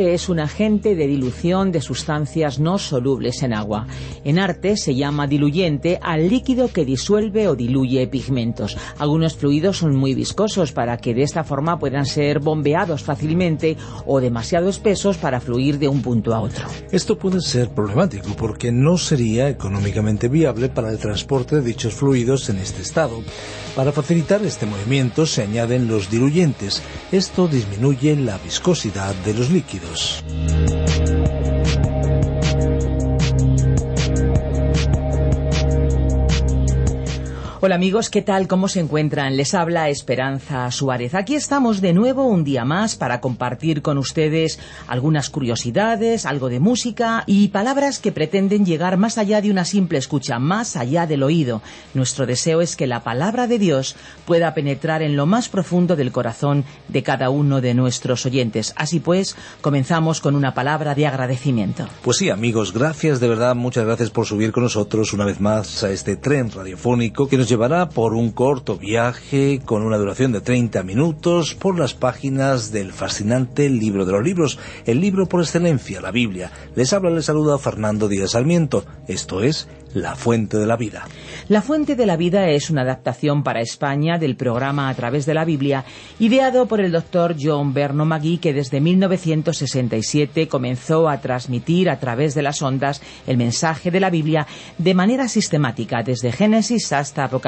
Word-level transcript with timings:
Es 0.00 0.28
un 0.28 0.40
agente 0.40 0.94
de 0.94 1.06
dilución 1.06 1.72
de 1.72 1.80
sustancias 1.80 2.58
no 2.58 2.78
solubles 2.78 3.42
en 3.42 3.52
agua. 3.52 3.86
En 4.24 4.38
arte 4.38 4.76
se 4.76 4.94
llama 4.94 5.26
diluyente 5.26 5.98
al 6.02 6.28
líquido 6.28 6.68
que 6.68 6.84
disuelve 6.84 7.48
o 7.48 7.56
diluye 7.56 8.06
pigmentos. 8.06 8.76
Algunos 8.98 9.36
fluidos 9.36 9.78
son 9.78 9.96
muy 9.96 10.14
viscosos 10.14 10.72
para 10.72 10.98
que 10.98 11.14
de 11.14 11.22
esta 11.22 11.44
forma 11.44 11.78
puedan 11.78 12.06
ser 12.06 12.40
bombeados 12.40 13.02
fácilmente 13.02 13.76
o 14.06 14.20
demasiado 14.20 14.68
espesos 14.68 15.16
para 15.16 15.40
fluir 15.40 15.78
de 15.78 15.88
un 15.88 16.02
punto 16.02 16.34
a 16.34 16.40
otro. 16.40 16.66
Esto 16.90 17.18
puede 17.18 17.40
ser 17.40 17.70
problemático 17.70 18.34
porque 18.36 18.72
no 18.72 18.98
sería 18.98 19.48
económicamente 19.48 20.28
viable 20.28 20.68
para 20.68 20.90
el 20.90 20.98
transporte 20.98 21.56
de 21.56 21.62
dichos 21.62 21.94
fluidos 21.94 22.48
en 22.48 22.58
este 22.58 22.82
estado. 22.82 23.22
Para 23.74 23.92
facilitar 23.92 24.42
este 24.42 24.66
movimiento 24.66 25.26
se 25.26 25.42
añaden 25.42 25.88
los 25.88 26.10
diluyentes. 26.10 26.82
Esto 27.12 27.48
disminuye 27.48 28.16
la 28.16 28.38
viscosidad 28.38 29.14
de 29.24 29.34
los 29.34 29.50
líquidos. 29.50 30.22
Hola 37.62 37.74
amigos, 37.74 38.08
¿qué 38.08 38.22
tal? 38.22 38.48
¿Cómo 38.48 38.68
se 38.68 38.80
encuentran? 38.80 39.36
Les 39.36 39.52
habla 39.52 39.90
Esperanza 39.90 40.70
Suárez. 40.70 41.14
Aquí 41.14 41.34
estamos 41.34 41.82
de 41.82 41.92
nuevo 41.92 42.26
un 42.26 42.42
día 42.42 42.64
más 42.64 42.96
para 42.96 43.20
compartir 43.20 43.82
con 43.82 43.98
ustedes 43.98 44.58
algunas 44.88 45.28
curiosidades, 45.28 46.24
algo 46.24 46.48
de 46.48 46.58
música 46.58 47.22
y 47.26 47.48
palabras 47.48 47.98
que 47.98 48.12
pretenden 48.12 48.64
llegar 48.64 48.96
más 48.96 49.18
allá 49.18 49.42
de 49.42 49.50
una 49.50 49.66
simple 49.66 49.98
escucha, 49.98 50.38
más 50.38 50.74
allá 50.74 51.06
del 51.06 51.22
oído. 51.22 51.60
Nuestro 51.92 52.24
deseo 52.24 52.62
es 52.62 52.76
que 52.76 52.86
la 52.86 53.04
palabra 53.04 53.46
de 53.46 53.58
Dios 53.58 53.94
pueda 54.24 54.54
penetrar 54.54 55.02
en 55.02 55.14
lo 55.14 55.26
más 55.26 55.50
profundo 55.50 55.96
del 55.96 56.12
corazón 56.12 56.64
de 56.88 57.02
cada 57.02 57.28
uno 57.28 57.60
de 57.60 57.74
nuestros 57.74 58.24
oyentes. 58.24 58.72
Así 58.76 59.00
pues, 59.00 59.36
comenzamos 59.60 60.22
con 60.22 60.34
una 60.34 60.54
palabra 60.54 60.94
de 60.94 61.06
agradecimiento. 61.06 61.86
Pues 62.00 62.16
sí, 62.16 62.30
amigos, 62.30 62.72
gracias 62.72 63.20
de 63.20 63.28
verdad, 63.28 63.54
muchas 63.54 63.84
gracias 63.84 64.08
por 64.08 64.24
subir 64.24 64.50
con 64.50 64.62
nosotros 64.62 65.12
una 65.12 65.26
vez 65.26 65.42
más 65.42 65.84
a 65.84 65.90
este 65.90 66.16
tren 66.16 66.50
radiofónico 66.50 67.28
que 67.28 67.36
nos 67.36 67.49
llevará 67.50 67.88
por 67.88 68.14
un 68.14 68.30
corto 68.30 68.76
viaje 68.76 69.60
con 69.64 69.82
una 69.82 69.98
duración 69.98 70.30
de 70.30 70.40
30 70.40 70.84
minutos 70.84 71.56
por 71.56 71.76
las 71.76 71.94
páginas 71.94 72.70
del 72.70 72.92
fascinante 72.92 73.68
libro 73.68 74.06
de 74.06 74.12
los 74.12 74.22
libros, 74.22 74.58
el 74.86 75.00
libro 75.00 75.26
por 75.26 75.40
excelencia, 75.40 76.00
la 76.00 76.12
Biblia. 76.12 76.52
Les 76.76 76.92
habla, 76.92 77.10
les 77.10 77.24
saluda 77.24 77.58
Fernando 77.58 78.06
Díaz 78.06 78.30
Sarmiento. 78.30 78.84
Esto 79.08 79.42
es 79.42 79.66
La 79.92 80.14
Fuente 80.14 80.58
de 80.58 80.66
la 80.66 80.76
Vida. 80.76 81.08
La 81.48 81.60
Fuente 81.60 81.96
de 81.96 82.06
la 82.06 82.16
Vida 82.16 82.48
es 82.50 82.70
una 82.70 82.82
adaptación 82.82 83.42
para 83.42 83.60
España 83.60 84.16
del 84.16 84.36
programa 84.36 84.88
A 84.88 84.94
través 84.94 85.26
de 85.26 85.34
la 85.34 85.44
Biblia, 85.44 85.84
ideado 86.20 86.66
por 86.66 86.80
el 86.80 86.92
doctor 86.92 87.34
John 87.40 87.74
Berno 87.74 88.04
Magui, 88.04 88.38
que 88.38 88.52
desde 88.52 88.80
1967 88.80 90.46
comenzó 90.46 91.08
a 91.08 91.20
transmitir 91.20 91.90
a 91.90 91.98
través 91.98 92.36
de 92.36 92.42
las 92.42 92.62
ondas 92.62 93.02
el 93.26 93.38
mensaje 93.38 93.90
de 93.90 93.98
la 93.98 94.10
Biblia 94.10 94.46
de 94.78 94.94
manera 94.94 95.26
sistemática, 95.26 96.04
desde 96.04 96.30
Génesis 96.30 96.92
hasta 96.92 97.24
Apocalipsis. 97.24 97.39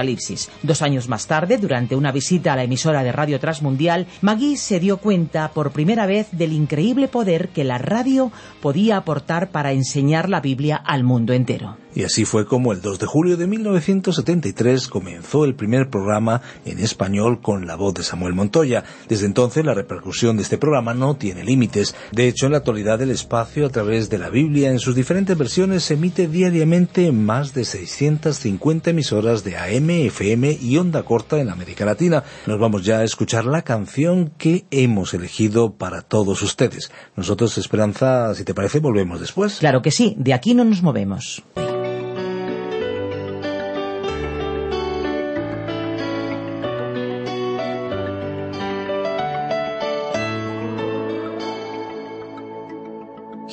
Dos 0.63 0.83
años 0.83 1.09
más 1.09 1.27
tarde, 1.27 1.59
durante 1.59 1.97
una 1.97 2.13
visita 2.13 2.53
a 2.53 2.57
la 2.57 2.65
emisora 2.65 3.03
de 3.03 3.13
Radio 3.13 3.39
Transmundial, 3.39 4.07
Magui 4.21 4.57
se 4.57 4.81
dio 4.81 4.99
cuenta 4.99 5.49
por 5.53 5.73
primera 5.73 6.07
vez 6.07 6.29
del 6.33 6.53
increíble 6.53 7.09
poder 7.09 7.49
que 7.49 7.65
la 7.65 7.79
radio 7.79 8.33
podía 8.61 8.97
aportar 8.97 9.51
para 9.51 9.73
enseñar 9.73 10.29
la 10.29 10.41
Biblia 10.41 10.77
al 10.77 11.05
mundo 11.05 11.33
entero. 11.33 11.82
Y 11.95 12.05
así 12.05 12.25
fue 12.25 12.47
como 12.47 12.73
el 12.73 12.81
2 12.81 12.99
de 12.99 13.07
julio 13.07 13.37
de 13.37 13.47
1973 13.47 14.89
comenzó 14.89 15.45
el 15.45 15.55
primer 15.55 15.91
programa 15.91 16.41
en 16.65 16.79
español 16.79 17.41
con 17.41 17.67
la 17.67 17.77
voz 17.77 17.95
de 17.95 18.03
Samuel 18.03 18.35
Montoya. 18.35 18.85
Desde 19.09 19.27
entonces 19.27 19.65
la 19.65 19.75
repercusión 19.75 20.37
de 20.37 20.43
este 20.43 20.59
programa 20.59 20.95
no 20.95 21.17
tiene 21.17 21.45
límites. 21.45 21.95
De 22.13 22.29
hecho, 22.29 22.47
en 22.47 22.53
la 22.53 22.59
actualidad 22.59 23.03
el 23.03 23.11
espacio 23.11 23.67
a 23.67 23.71
través 23.71 24.09
de 24.09 24.19
la 24.19 24.31
Biblia 24.31 24.71
en 24.71 24.79
sus 24.79 24.95
diferentes 24.95 25.37
versiones 25.37 25.85
se 25.85 25.95
emite 25.95 26.29
diariamente 26.29 27.07
en 27.07 27.25
más 27.25 27.53
de 27.53 27.65
650 27.65 28.91
emisoras 28.91 29.45
de 29.45 29.57
AM, 29.57 29.91
FM 29.91 30.59
y 30.61 30.79
onda 30.79 31.03
corta 31.03 31.41
en 31.41 31.51
América 31.51 31.85
Latina. 31.85 32.25
Nos 32.47 32.59
vamos 32.59 32.85
ya 32.85 32.99
a 32.99 33.05
escuchar 33.05 33.45
la 33.45 33.63
canción 33.63 34.33
que 34.39 34.65
hemos 34.71 35.15
elegido 35.15 35.75
para 35.75 36.03
todos 36.03 36.43
ustedes. 36.43 36.91
Nosotros, 37.17 37.59
Esperanza, 37.59 38.35
si 38.35 38.45
te 38.45 38.55
parece, 38.55 38.79
volvemos 38.81 39.21
después. 39.21 39.59
Claro 39.59 39.83
que 39.83 39.91
sí, 39.91 40.15
de 40.19 40.35
aquí 40.35 40.55
no 40.55 40.65
nos 40.65 40.83
movemos. 40.83 41.43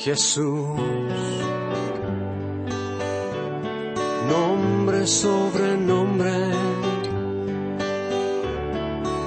Jesús, 0.02 0.80
nombre 4.30 5.06
sobre 5.06 5.76
nombre, 5.76 6.32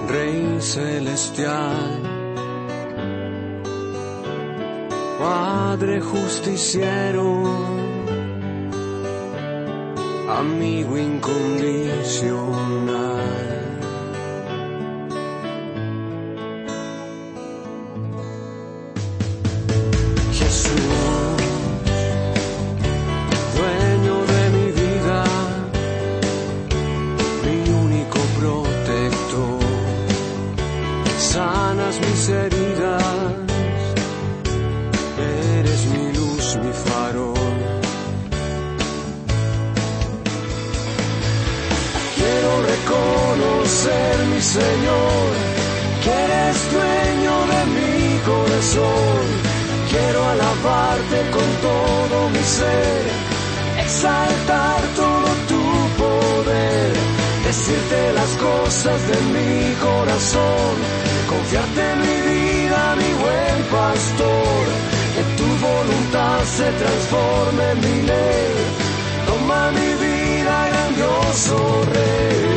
Rey 0.07 0.57
celestial, 0.59 2.01
Padre 5.19 6.01
justiciero, 6.01 7.43
amigo 10.27 10.97
incondicional. 10.97 13.12
De 59.01 59.21
mi 59.33 59.73
corazón, 59.81 60.75
confiarte 61.27 61.81
en 61.93 61.99
mi 62.01 62.17
vida, 62.29 62.95
mi 62.95 63.11
buen 63.23 63.63
pastor, 63.71 64.65
que 65.15 65.23
tu 65.37 65.47
voluntad 65.65 66.43
se 66.43 66.71
transforme 66.71 67.71
en 67.71 67.79
mi 67.79 68.01
ley. 68.07 68.53
Toma 69.25 69.71
mi 69.71 69.89
vida, 70.05 70.67
grandioso 70.67 71.85
Rey. 71.91 72.52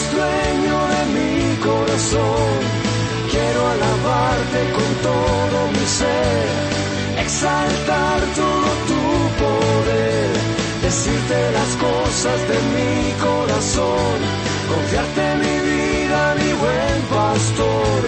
Eres 0.00 0.12
dueño 0.12 0.78
de 0.88 1.02
mi 1.16 1.56
corazón. 1.56 2.58
Quiero 3.30 3.68
alabarte 3.68 4.72
con 4.72 4.90
todo 5.02 5.68
mi 5.72 5.86
ser, 5.86 7.22
exaltar 7.24 8.20
todo 8.34 8.68
tu 8.88 9.02
poder, 9.44 10.30
decirte 10.82 11.52
las 11.52 11.76
cosas 11.76 12.38
de 12.48 12.58
mi 12.74 13.12
corazón, 13.20 14.16
confiarte 14.68 15.34
mi 15.36 15.56
vida, 15.70 16.34
mi 16.34 16.52
buen 16.54 17.00
pastor, 17.08 18.00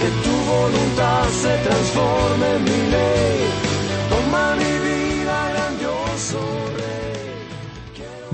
que 0.00 0.08
tu 0.24 0.34
voluntad 0.50 1.24
se 1.42 1.56
transforme 1.58 2.46
en 2.56 2.64
mi 2.64 2.90
ley, 2.90 3.63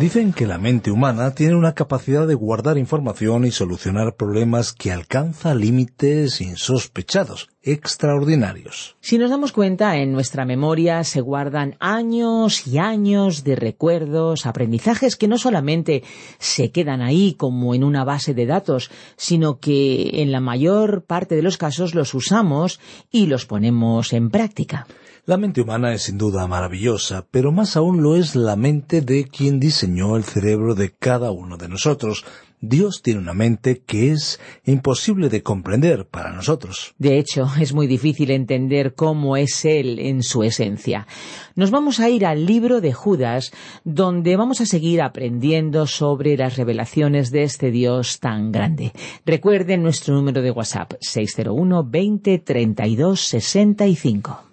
Dicen 0.00 0.32
que 0.32 0.46
la 0.46 0.56
mente 0.56 0.90
humana 0.90 1.34
tiene 1.34 1.56
una 1.56 1.74
capacidad 1.74 2.26
de 2.26 2.34
guardar 2.34 2.78
información 2.78 3.44
y 3.44 3.50
solucionar 3.50 4.16
problemas 4.16 4.72
que 4.72 4.92
alcanza 4.92 5.54
límites 5.54 6.40
insospechados, 6.40 7.50
extraordinarios. 7.62 8.96
Si 9.02 9.18
nos 9.18 9.28
damos 9.28 9.52
cuenta, 9.52 9.98
en 9.98 10.14
nuestra 10.14 10.46
memoria 10.46 11.04
se 11.04 11.20
guardan 11.20 11.76
años 11.80 12.66
y 12.66 12.78
años 12.78 13.44
de 13.44 13.56
recuerdos, 13.56 14.46
aprendizajes 14.46 15.16
que 15.16 15.28
no 15.28 15.36
solamente 15.36 16.02
se 16.38 16.70
quedan 16.70 17.02
ahí 17.02 17.34
como 17.34 17.74
en 17.74 17.84
una 17.84 18.02
base 18.02 18.32
de 18.32 18.46
datos, 18.46 18.90
sino 19.18 19.58
que 19.58 20.22
en 20.22 20.32
la 20.32 20.40
mayor 20.40 21.04
parte 21.04 21.34
de 21.34 21.42
los 21.42 21.58
casos 21.58 21.94
los 21.94 22.14
usamos 22.14 22.80
y 23.10 23.26
los 23.26 23.44
ponemos 23.44 24.14
en 24.14 24.30
práctica. 24.30 24.86
La 25.26 25.36
mente 25.36 25.60
humana 25.60 25.92
es 25.92 26.02
sin 26.02 26.16
duda 26.16 26.46
maravillosa, 26.46 27.26
pero 27.30 27.52
más 27.52 27.76
aún 27.76 28.02
lo 28.02 28.16
es 28.16 28.34
la 28.34 28.56
mente 28.56 29.02
de 29.02 29.24
quien 29.24 29.60
diseñó 29.60 30.16
el 30.16 30.24
cerebro 30.24 30.74
de 30.74 30.92
cada 30.92 31.30
uno 31.30 31.58
de 31.58 31.68
nosotros. 31.68 32.24
Dios 32.62 33.00
tiene 33.02 33.20
una 33.20 33.32
mente 33.32 33.80
que 33.80 34.12
es 34.12 34.38
imposible 34.64 35.28
de 35.28 35.42
comprender 35.42 36.06
para 36.06 36.32
nosotros. 36.32 36.94
De 36.98 37.18
hecho, 37.18 37.46
es 37.58 37.72
muy 37.72 37.86
difícil 37.86 38.30
entender 38.30 38.94
cómo 38.94 39.36
es 39.36 39.64
Él 39.64 39.98
en 39.98 40.22
su 40.22 40.42
esencia. 40.42 41.06
Nos 41.54 41.70
vamos 41.70 42.00
a 42.00 42.10
ir 42.10 42.26
al 42.26 42.44
libro 42.44 42.80
de 42.80 42.92
Judas, 42.92 43.52
donde 43.84 44.36
vamos 44.36 44.60
a 44.60 44.66
seguir 44.66 45.00
aprendiendo 45.00 45.86
sobre 45.86 46.36
las 46.36 46.56
revelaciones 46.56 47.30
de 47.30 47.44
este 47.44 47.70
Dios 47.70 48.20
tan 48.20 48.52
grande. 48.52 48.92
Recuerden 49.24 49.82
nuestro 49.82 50.14
número 50.14 50.42
de 50.42 50.50
WhatsApp 50.50 50.94
601 51.00 51.84
20 51.84 52.38
32 52.38 53.20
65. 53.20 54.44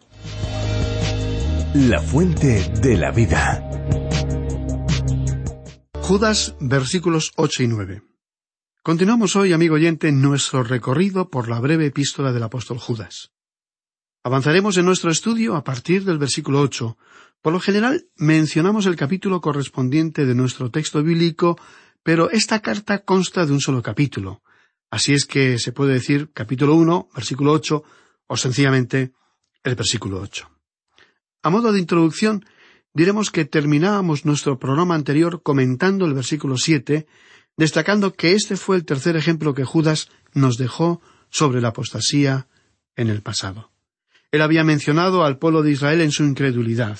La 1.73 2.01
fuente 2.01 2.71
de 2.81 2.97
la 2.97 3.11
vida. 3.11 3.61
Judas, 6.01 6.55
versículos 6.61 7.33
8 7.35 7.63
y 7.63 7.67
9. 7.67 8.01
Continuamos 8.81 9.35
hoy, 9.35 9.51
amigo 9.51 9.75
oyente, 9.75 10.11
nuestro 10.11 10.63
recorrido 10.63 11.29
por 11.29 11.49
la 11.49 11.59
breve 11.59 11.87
epístola 11.87 12.31
del 12.31 12.43
apóstol 12.43 12.77
Judas. 12.77 13.31
Avanzaremos 14.23 14.77
en 14.77 14.85
nuestro 14.85 15.11
estudio 15.11 15.55
a 15.55 15.63
partir 15.63 16.05
del 16.05 16.17
versículo 16.17 16.61
8. 16.61 16.97
Por 17.41 17.53
lo 17.53 17.59
general, 17.59 18.07
mencionamos 18.15 18.85
el 18.85 18.95
capítulo 18.95 19.41
correspondiente 19.41 20.25
de 20.25 20.35
nuestro 20.35 20.71
texto 20.71 21.03
bíblico, 21.03 21.59
pero 22.01 22.31
esta 22.31 22.61
carta 22.61 23.03
consta 23.03 23.45
de 23.45 23.51
un 23.51 23.59
solo 23.59 23.83
capítulo. 23.83 24.41
Así 24.89 25.13
es 25.13 25.25
que 25.25 25.59
se 25.59 25.73
puede 25.73 25.93
decir 25.93 26.31
capítulo 26.33 26.75
1, 26.75 27.09
versículo 27.13 27.51
8, 27.51 27.83
o 28.27 28.37
sencillamente 28.37 29.11
el 29.63 29.75
versículo 29.75 30.21
8. 30.21 30.56
A 31.44 31.50
modo 31.50 31.72
de 31.72 31.80
introducción, 31.80 32.45
diremos 32.94 33.31
que 33.31 33.45
terminábamos 33.45 34.25
nuestro 34.25 34.60
programa 34.60 34.95
anterior 34.95 35.42
comentando 35.44 36.06
el 36.06 36.13
versículo 36.13 36.57
siete, 36.57 37.07
destacando 37.56 38.13
que 38.13 38.34
este 38.34 38.57
fue 38.57 38.75
el 38.75 38.86
tercer 38.86 39.16
ejemplo 39.16 39.54
que 39.54 39.66
Judas 39.66 40.10
nos 40.34 40.57
dejó 40.57 41.01
sobre 41.30 41.62
la 41.62 41.69
apostasía 41.69 42.48
en 42.95 43.10
el 43.10 43.22
pasado. 43.22 43.72
Él 44.31 44.42
había 44.42 44.63
mencionado 44.63 45.24
al 45.24 45.38
pueblo 45.38 45.63
de 45.63 45.72
Israel 45.72 46.01
en 46.01 46.12
su 46.12 46.24
incredulidad, 46.24 47.00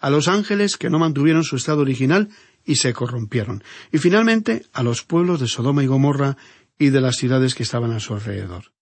a 0.00 0.10
los 0.10 0.28
ángeles 0.28 0.76
que 0.76 0.90
no 0.90 0.98
mantuvieron 0.98 1.44
su 1.44 1.56
estado 1.56 1.80
original 1.80 2.28
y 2.64 2.76
se 2.76 2.92
corrompieron, 2.92 3.64
y 3.90 3.98
finalmente 3.98 4.66
a 4.72 4.82
los 4.82 5.02
pueblos 5.02 5.40
de 5.40 5.48
Sodoma 5.48 5.82
y 5.82 5.86
Gomorra 5.86 6.36
y 6.78 6.90
de 6.90 7.00
las 7.00 7.16
ciudades 7.16 7.54
que 7.54 7.62
estaban 7.62 7.92
a 7.92 8.00
su 8.00 8.14
alrededor. 8.14 8.72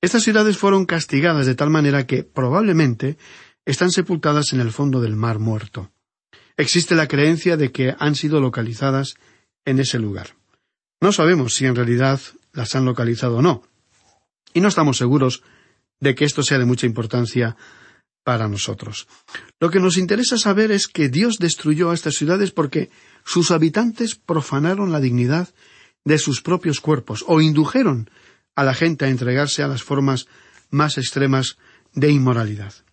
Estas 0.00 0.22
ciudades 0.22 0.58
fueron 0.58 0.86
castigadas 0.86 1.46
de 1.46 1.54
tal 1.54 1.70
manera 1.70 2.06
que 2.06 2.22
probablemente 2.22 3.16
están 3.66 3.90
sepultadas 3.90 4.52
en 4.52 4.60
el 4.60 4.72
fondo 4.72 5.00
del 5.00 5.16
mar 5.16 5.38
muerto. 5.38 5.90
Existe 6.56 6.94
la 6.94 7.08
creencia 7.08 7.58
de 7.58 7.72
que 7.72 7.94
han 7.98 8.14
sido 8.14 8.40
localizadas 8.40 9.16
en 9.66 9.80
ese 9.80 9.98
lugar. 9.98 10.36
No 11.00 11.12
sabemos 11.12 11.54
si 11.54 11.66
en 11.66 11.76
realidad 11.76 12.20
las 12.52 12.74
han 12.74 12.86
localizado 12.86 13.38
o 13.38 13.42
no, 13.42 13.62
y 14.54 14.60
no 14.60 14.68
estamos 14.68 14.96
seguros 14.96 15.42
de 16.00 16.14
que 16.14 16.24
esto 16.24 16.42
sea 16.42 16.58
de 16.58 16.64
mucha 16.64 16.86
importancia 16.86 17.56
para 18.24 18.48
nosotros. 18.48 19.06
Lo 19.60 19.70
que 19.70 19.80
nos 19.80 19.98
interesa 19.98 20.38
saber 20.38 20.70
es 20.70 20.86
que 20.86 21.08
Dios 21.08 21.38
destruyó 21.38 21.90
a 21.90 21.94
estas 21.94 22.14
ciudades 22.14 22.52
porque 22.52 22.90
sus 23.24 23.50
habitantes 23.50 24.14
profanaron 24.14 24.92
la 24.92 25.00
dignidad 25.00 25.48
de 26.04 26.18
sus 26.18 26.40
propios 26.40 26.80
cuerpos 26.80 27.24
o 27.26 27.40
indujeron 27.40 28.08
a 28.54 28.64
la 28.64 28.74
gente 28.74 29.04
a 29.04 29.08
entregarse 29.08 29.62
a 29.62 29.68
las 29.68 29.82
formas 29.82 30.26
más 30.70 30.98
extremas 30.98 31.58
de 31.92 32.10
inmoralidad. 32.10 32.85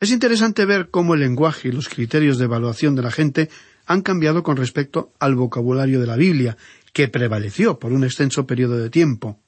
Es 0.00 0.10
interesante 0.10 0.64
ver 0.64 0.88
cómo 0.88 1.12
el 1.12 1.20
lenguaje 1.20 1.68
y 1.68 1.72
los 1.72 1.90
criterios 1.90 2.38
de 2.38 2.46
evaluación 2.46 2.96
de 2.96 3.02
la 3.02 3.10
gente 3.10 3.50
han 3.84 4.00
cambiado 4.00 4.42
con 4.42 4.56
respecto 4.56 5.12
al 5.18 5.34
vocabulario 5.34 6.00
de 6.00 6.06
la 6.06 6.16
Biblia, 6.16 6.56
que 6.94 7.08
prevaleció 7.08 7.78
por 7.78 7.92
un 7.92 8.04
extenso 8.04 8.46
periodo 8.46 8.78
de 8.78 8.88
tiempo. 8.88 9.38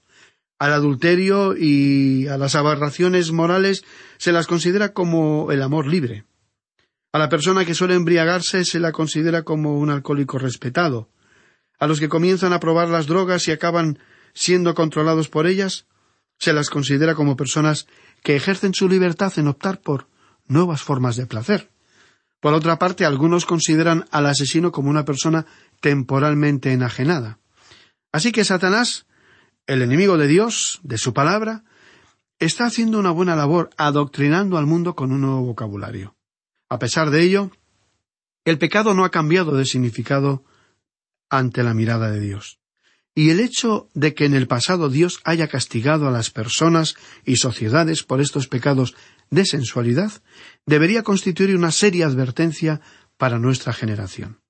Al 0.59 0.75
adulterio 0.75 1.57
y 1.57 2.27
a 2.29 2.37
las 2.37 2.55
aberraciones 2.55 3.33
morales 3.33 3.83
se 4.19 4.31
las 4.31 4.47
considera 4.47 4.93
como 4.93 5.51
el 5.53 5.63
amor 5.63 5.87
libre. 5.87 6.27
A 7.13 7.19
la 7.19 7.31
persona 7.31 7.65
que 7.65 7.75
suele 7.75 7.95
embriagarse 7.95 8.67
se 8.67 8.79
la 8.79 8.93
considera 8.93 9.45
como 9.45 9.79
un 9.79 9.89
alcohólico 9.89 10.39
respetado. 10.39 11.09
A 11.79 11.87
los 11.87 11.99
que 11.99 12.11
comienzan 12.11 12.53
a 12.53 12.61
probar 12.61 12.89
las 12.89 13.07
drogas 13.07 13.49
y 13.49 13.53
acaban 13.53 13.99
siendo 14.35 14.75
controlados 14.75 15.31
por 15.31 15.47
ellas, 15.47 15.87
se 16.39 16.53
las 16.53 16.69
considera 16.69 17.15
como 17.15 17.39
personas 17.39 17.87
que 18.23 18.37
ejercen 18.37 18.75
su 18.75 18.87
libertad 18.87 19.33
en 19.39 19.49
optar 19.49 19.81
por 19.81 20.12
nuevas 20.53 20.83
formas 20.83 21.17
de 21.17 21.27
placer. 21.27 21.71
Por 22.41 22.55
otra 22.55 22.79
parte, 22.79 23.05
algunos 23.05 23.47
consideran 23.47 24.05
al 24.11 24.27
asesino 24.27 24.73
como 24.73 24.91
una 24.91 25.05
persona 25.05 25.47
temporalmente 25.81 26.73
enajenada. 26.73 27.39
Así 28.13 28.33
que 28.33 28.45
Satanás, 28.45 29.07
el 29.67 29.83
enemigo 29.83 30.19
de 30.19 30.27
Dios, 30.27 30.81
de 30.83 30.99
su 30.99 31.15
palabra, 31.15 31.65
está 32.39 32.67
haciendo 32.67 32.99
una 32.99 33.11
buena 33.11 33.37
labor 33.37 33.71
adoctrinando 33.77 34.59
al 34.59 34.67
mundo 34.67 34.95
con 34.95 35.13
un 35.13 35.21
nuevo 35.21 35.43
vocabulario. 35.43 36.17
A 36.69 36.79
pesar 36.79 37.11
de 37.11 37.23
ello, 37.23 37.51
el 38.45 38.59
pecado 38.59 38.95
no 38.95 39.05
ha 39.05 39.11
cambiado 39.11 39.57
de 39.57 39.65
significado 39.65 40.45
ante 41.31 41.63
la 41.63 41.75
mirada 41.75 42.11
de 42.11 42.21
Dios. 42.21 42.62
Y 43.15 43.31
el 43.31 43.41
hecho 43.41 43.89
de 43.95 44.15
que 44.15 44.25
en 44.25 44.35
el 44.35 44.47
pasado 44.47 44.89
Dios 44.89 45.21
haya 45.25 45.49
castigado 45.49 46.09
a 46.09 46.11
las 46.11 46.31
personas 46.31 46.95
y 47.25 47.37
sociedades 47.37 48.05
por 48.05 48.21
estos 48.21 48.49
pecados 48.49 48.95
de 49.31 49.45
sensualidad 49.45 50.13
debería 50.67 51.03
constituir 51.03 51.57
una 51.57 51.73
seria 51.73 52.07
advertencia 52.07 52.81
para 53.19 53.39
nuestra 53.39 53.73
generación. 53.73 54.41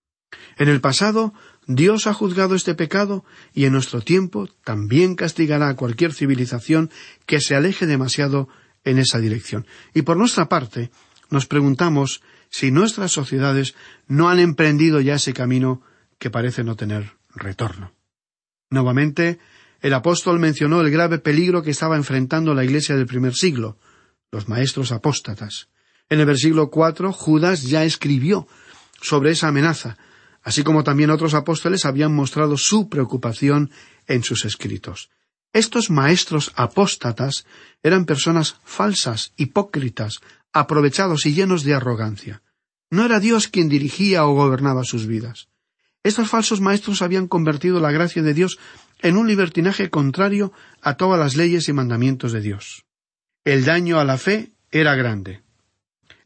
En 0.57 0.69
el 0.69 0.81
pasado, 0.81 1.35
Dios 1.66 2.07
ha 2.07 2.14
juzgado 2.14 2.54
este 2.54 2.75
pecado 2.75 3.25
y 3.52 3.64
en 3.64 3.73
nuestro 3.73 4.00
tiempo 4.00 4.49
también 4.64 5.14
castigará 5.14 5.69
a 5.69 5.76
cualquier 5.76 6.12
civilización 6.12 6.90
que 7.26 7.40
se 7.40 7.54
aleje 7.54 7.87
demasiado 7.87 8.49
en 8.85 8.99
esa 8.99 9.19
dirección. 9.19 9.66
Y 9.95 10.02
por 10.02 10.16
nuestra 10.16 10.49
parte, 10.49 10.90
nos 11.31 11.47
preguntamos 11.47 12.23
si 12.50 12.71
nuestras 12.71 13.12
sociedades 13.12 13.75
no 14.07 14.28
han 14.28 14.38
emprendido 14.38 15.00
ya 15.00 15.14
ese 15.14 15.33
camino 15.33 15.83
que 16.19 16.31
parece 16.31 16.64
no 16.64 16.76
tener 16.76 17.16
retorno. 17.35 17.92
Nuevamente, 18.73 19.38
el 19.83 19.93
apóstol 19.93 20.38
mencionó 20.38 20.81
el 20.81 20.91
grave 20.91 21.19
peligro 21.19 21.62
que 21.62 21.73
estaba 21.73 21.97
enfrentando 21.97 22.55
la 22.55 22.64
Iglesia 22.64 22.97
del 22.97 23.05
primer 23.05 23.35
siglo, 23.35 23.76
los 24.31 24.49
maestros 24.49 24.93
apóstatas. 24.93 25.69
En 26.09 26.21
el 26.21 26.26
versículo 26.26 26.71
cuatro, 26.71 27.12
Judas 27.12 27.64
ya 27.64 27.85
escribió 27.85 28.49
sobre 28.99 29.33
esa 29.33 29.49
amenaza, 29.49 29.99
así 30.43 30.62
como 30.62 30.85
también 30.85 31.11
otros 31.11 31.35
apóstoles 31.35 31.85
habían 31.85 32.14
mostrado 32.14 32.57
su 32.57 32.88
preocupación 32.88 33.71
en 34.07 34.23
sus 34.23 34.47
escritos. 34.47 35.11
Estos 35.52 35.91
maestros 35.91 36.50
apóstatas 36.57 37.45
eran 37.83 38.07
personas 38.07 38.57
falsas, 38.64 39.35
hipócritas, 39.37 40.21
aprovechados 40.55 41.26
y 41.26 41.35
llenos 41.35 41.62
de 41.62 41.75
arrogancia. 41.75 42.41
No 42.91 43.05
era 43.05 43.21
Dios 43.21 43.49
quien 43.49 43.69
dirigía 43.69 44.25
o 44.25 44.33
gobernaba 44.33 44.85
sus 44.85 45.07
vidas. 45.07 45.51
Estos 46.04 46.28
falsos 46.28 46.61
maestros 46.61 47.02
habían 47.02 47.28
convertido 47.28 47.78
la 47.80 47.92
gracia 47.92 48.23
de 48.23 48.35
Dios 48.35 48.59
en 49.00 49.16
un 49.16 49.28
libertinaje 49.28 49.90
contrario 49.90 50.52
a 50.80 50.94
todas 50.94 51.18
las 51.18 51.37
leyes 51.37 51.68
y 51.68 51.73
mandamientos 51.73 52.32
de 52.32 52.40
Dios. 52.40 52.85
El 53.44 53.64
daño 53.64 53.99
a 53.99 54.04
la 54.04 54.18
fe 54.18 54.52
era 54.71 54.94
grande. 54.94 55.42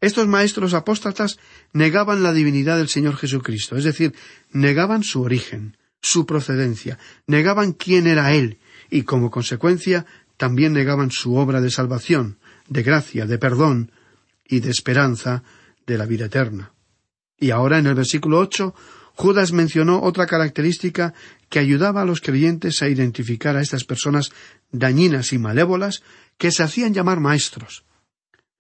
Estos 0.01 0.29
maestros 0.29 0.75
apóstatas 0.75 1.39
negaban 1.73 2.23
la 2.23 2.33
divinidad 2.33 2.77
del 2.77 2.89
Señor 2.89 3.17
Jesucristo, 3.17 3.77
es 3.77 3.85
decir, 3.85 4.15
negaban 4.51 5.03
su 5.03 5.23
origen, 5.23 5.77
su 6.03 6.27
procedencia, 6.27 6.99
negaban 7.27 7.73
quién 7.73 8.07
era 8.07 8.35
Él, 8.35 8.59
y 8.91 9.03
como 9.03 9.31
consecuencia 9.31 10.07
también 10.37 10.73
negaban 10.73 11.11
su 11.11 11.37
obra 11.37 11.61
de 11.61 11.71
salvación, 11.71 12.39
de 12.69 12.83
gracia, 12.83 13.27
de 13.27 13.39
perdón 13.39 13.91
y 14.45 14.61
de 14.61 14.71
esperanza 14.71 15.43
de 15.87 15.99
la 15.99 16.07
vida 16.07 16.27
eterna. 16.27 16.73
Y 17.39 17.51
ahora 17.51 17.79
en 17.79 17.87
el 17.87 17.95
versículo 17.95 18.39
ocho 18.39 18.75
Judas 19.17 19.53
mencionó 19.53 20.03
otra 20.03 20.27
característica 20.27 21.15
que 21.49 21.59
ayudaba 21.59 22.03
a 22.03 22.05
los 22.05 22.21
creyentes 22.21 22.83
a 22.83 22.89
identificar 22.89 23.57
a 23.57 23.63
estas 23.63 23.85
personas 23.85 24.31
dañinas 24.71 25.33
y 25.33 25.39
malévolas 25.39 26.03
que 26.37 26.53
se 26.53 26.63
hacían 26.63 26.93
llamar 26.93 27.19
maestros. 27.19 27.85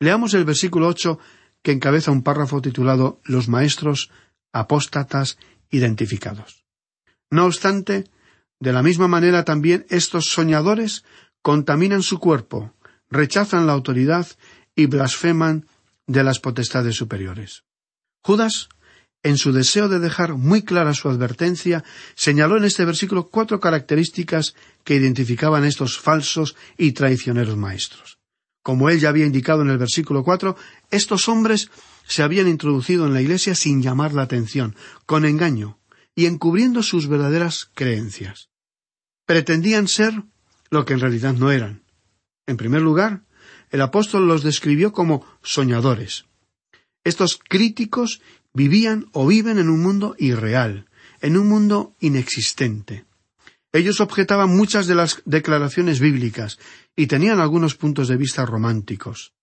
Leamos 0.00 0.32
el 0.32 0.46
versículo 0.46 0.88
ocho 0.88 1.18
que 1.62 1.72
encabeza 1.72 2.10
un 2.10 2.22
párrafo 2.22 2.62
titulado 2.62 3.20
Los 3.24 3.48
maestros 3.48 4.10
apóstatas 4.50 5.36
identificados. 5.70 6.64
No 7.30 7.44
obstante, 7.44 8.04
de 8.58 8.72
la 8.72 8.82
misma 8.82 9.08
manera 9.08 9.44
también 9.44 9.84
estos 9.90 10.30
soñadores 10.30 11.04
contaminan 11.42 12.02
su 12.02 12.18
cuerpo, 12.18 12.72
rechazan 13.10 13.66
la 13.66 13.74
autoridad 13.74 14.26
y 14.74 14.86
blasfeman 14.86 15.66
de 16.06 16.24
las 16.24 16.40
potestades 16.40 16.96
superiores. 16.96 17.64
Judas 18.22 18.70
en 19.26 19.38
su 19.38 19.50
deseo 19.50 19.88
de 19.88 19.98
dejar 19.98 20.34
muy 20.34 20.62
clara 20.62 20.94
su 20.94 21.08
advertencia, 21.08 21.82
señaló 22.14 22.58
en 22.58 22.64
este 22.64 22.84
versículo 22.84 23.28
cuatro 23.28 23.58
características 23.58 24.54
que 24.84 24.94
identificaban 24.94 25.64
a 25.64 25.68
estos 25.68 25.98
falsos 25.98 26.54
y 26.78 26.92
traicioneros 26.92 27.56
maestros. 27.56 28.18
Como 28.62 28.88
él 28.88 29.00
ya 29.00 29.08
había 29.08 29.26
indicado 29.26 29.62
en 29.62 29.70
el 29.70 29.78
versículo 29.78 30.22
cuatro, 30.22 30.56
estos 30.92 31.28
hombres 31.28 31.70
se 32.06 32.22
habían 32.22 32.46
introducido 32.46 33.04
en 33.04 33.14
la 33.14 33.20
Iglesia 33.20 33.56
sin 33.56 33.82
llamar 33.82 34.14
la 34.14 34.22
atención, 34.22 34.76
con 35.06 35.24
engaño, 35.24 35.80
y 36.14 36.26
encubriendo 36.26 36.84
sus 36.84 37.08
verdaderas 37.08 37.68
creencias. 37.74 38.48
Pretendían 39.26 39.88
ser 39.88 40.22
lo 40.70 40.84
que 40.84 40.92
en 40.92 41.00
realidad 41.00 41.34
no 41.34 41.50
eran. 41.50 41.82
En 42.46 42.56
primer 42.56 42.80
lugar, 42.80 43.24
el 43.70 43.82
apóstol 43.82 44.28
los 44.28 44.44
describió 44.44 44.92
como 44.92 45.26
soñadores. 45.42 46.26
Estos 47.06 47.38
críticos 47.38 48.20
vivían 48.56 49.06
o 49.12 49.26
viven 49.26 49.58
en 49.58 49.68
un 49.68 49.82
mundo 49.82 50.16
irreal, 50.18 50.86
en 51.20 51.36
un 51.36 51.46
mundo 51.46 51.94
inexistente. 52.00 53.04
Ellos 53.70 54.00
objetaban 54.00 54.56
muchas 54.56 54.86
de 54.86 54.94
las 54.94 55.20
declaraciones 55.26 56.00
bíblicas 56.00 56.58
y 56.96 57.06
tenían 57.06 57.38
algunos 57.38 57.74
puntos 57.74 58.08
de 58.08 58.16
vista 58.16 58.46
románticos. 58.46 59.34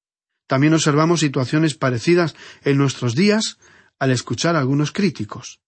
También 0.48 0.74
observamos 0.74 1.20
situaciones 1.20 1.76
parecidas 1.76 2.36
en 2.64 2.80
nuestros 2.80 3.14
días 3.14 3.60
al 4.00 4.10
escuchar 4.10 4.56
a 4.56 4.60
algunos 4.62 4.92
críticos. 4.92 5.60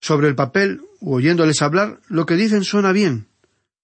Sobre 0.00 0.28
el 0.28 0.34
papel, 0.34 0.80
u 1.00 1.12
oyéndoles 1.12 1.60
hablar, 1.60 2.00
lo 2.08 2.24
que 2.24 2.36
dicen 2.36 2.64
suena 2.64 2.92
bien, 2.92 3.28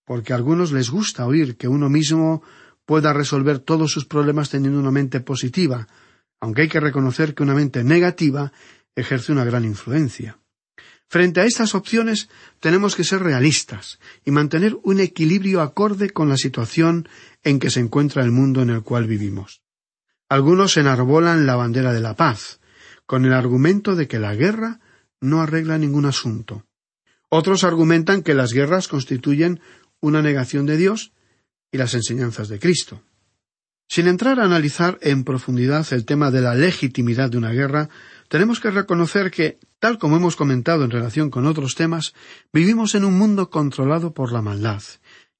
porque 0.06 0.32
a 0.32 0.36
algunos 0.36 0.72
les 0.72 0.88
gusta 0.88 1.26
oír 1.26 1.58
que 1.58 1.68
uno 1.68 1.90
mismo 1.90 2.42
pueda 2.86 3.12
resolver 3.12 3.58
todos 3.58 3.92
sus 3.92 4.06
problemas 4.06 4.48
teniendo 4.48 4.80
una 4.80 4.90
mente 4.90 5.20
positiva, 5.20 5.88
aunque 6.40 6.62
hay 6.62 6.68
que 6.68 6.80
reconocer 6.80 7.34
que 7.34 7.42
una 7.42 7.54
mente 7.54 7.84
negativa 7.84 8.50
ejerce 8.96 9.32
una 9.32 9.44
gran 9.44 9.64
influencia. 9.64 10.38
Frente 11.08 11.40
a 11.40 11.44
estas 11.44 11.74
opciones 11.74 12.28
tenemos 12.60 12.94
que 12.94 13.02
ser 13.02 13.20
realistas 13.22 13.98
y 14.24 14.30
mantener 14.30 14.76
un 14.84 15.00
equilibrio 15.00 15.60
acorde 15.60 16.10
con 16.10 16.28
la 16.28 16.36
situación 16.36 17.08
en 17.42 17.58
que 17.58 17.70
se 17.70 17.80
encuentra 17.80 18.22
el 18.22 18.30
mundo 18.30 18.62
en 18.62 18.70
el 18.70 18.82
cual 18.82 19.06
vivimos. 19.06 19.62
Algunos 20.28 20.76
enarbolan 20.76 21.46
la 21.46 21.56
bandera 21.56 21.92
de 21.92 22.00
la 22.00 22.14
paz, 22.14 22.60
con 23.06 23.24
el 23.24 23.32
argumento 23.32 23.96
de 23.96 24.06
que 24.06 24.20
la 24.20 24.36
guerra 24.36 24.78
no 25.20 25.40
arregla 25.42 25.78
ningún 25.78 26.06
asunto. 26.06 26.64
Otros 27.28 27.64
argumentan 27.64 28.22
que 28.22 28.34
las 28.34 28.52
guerras 28.52 28.86
constituyen 28.86 29.60
una 29.98 30.22
negación 30.22 30.66
de 30.66 30.76
Dios 30.76 31.12
y 31.72 31.78
las 31.78 31.94
enseñanzas 31.94 32.48
de 32.48 32.60
Cristo. 32.60 33.02
Sin 33.88 34.06
entrar 34.06 34.38
a 34.38 34.44
analizar 34.44 34.98
en 35.02 35.24
profundidad 35.24 35.84
el 35.92 36.04
tema 36.04 36.30
de 36.30 36.40
la 36.40 36.54
legitimidad 36.54 37.30
de 37.30 37.38
una 37.38 37.50
guerra, 37.50 37.88
tenemos 38.30 38.60
que 38.60 38.70
reconocer 38.70 39.32
que, 39.32 39.58
tal 39.80 39.98
como 39.98 40.16
hemos 40.16 40.36
comentado 40.36 40.84
en 40.84 40.92
relación 40.92 41.30
con 41.30 41.46
otros 41.46 41.74
temas, 41.74 42.14
vivimos 42.52 42.94
en 42.94 43.04
un 43.04 43.18
mundo 43.18 43.50
controlado 43.50 44.14
por 44.14 44.30
la 44.30 44.40
maldad. 44.40 44.84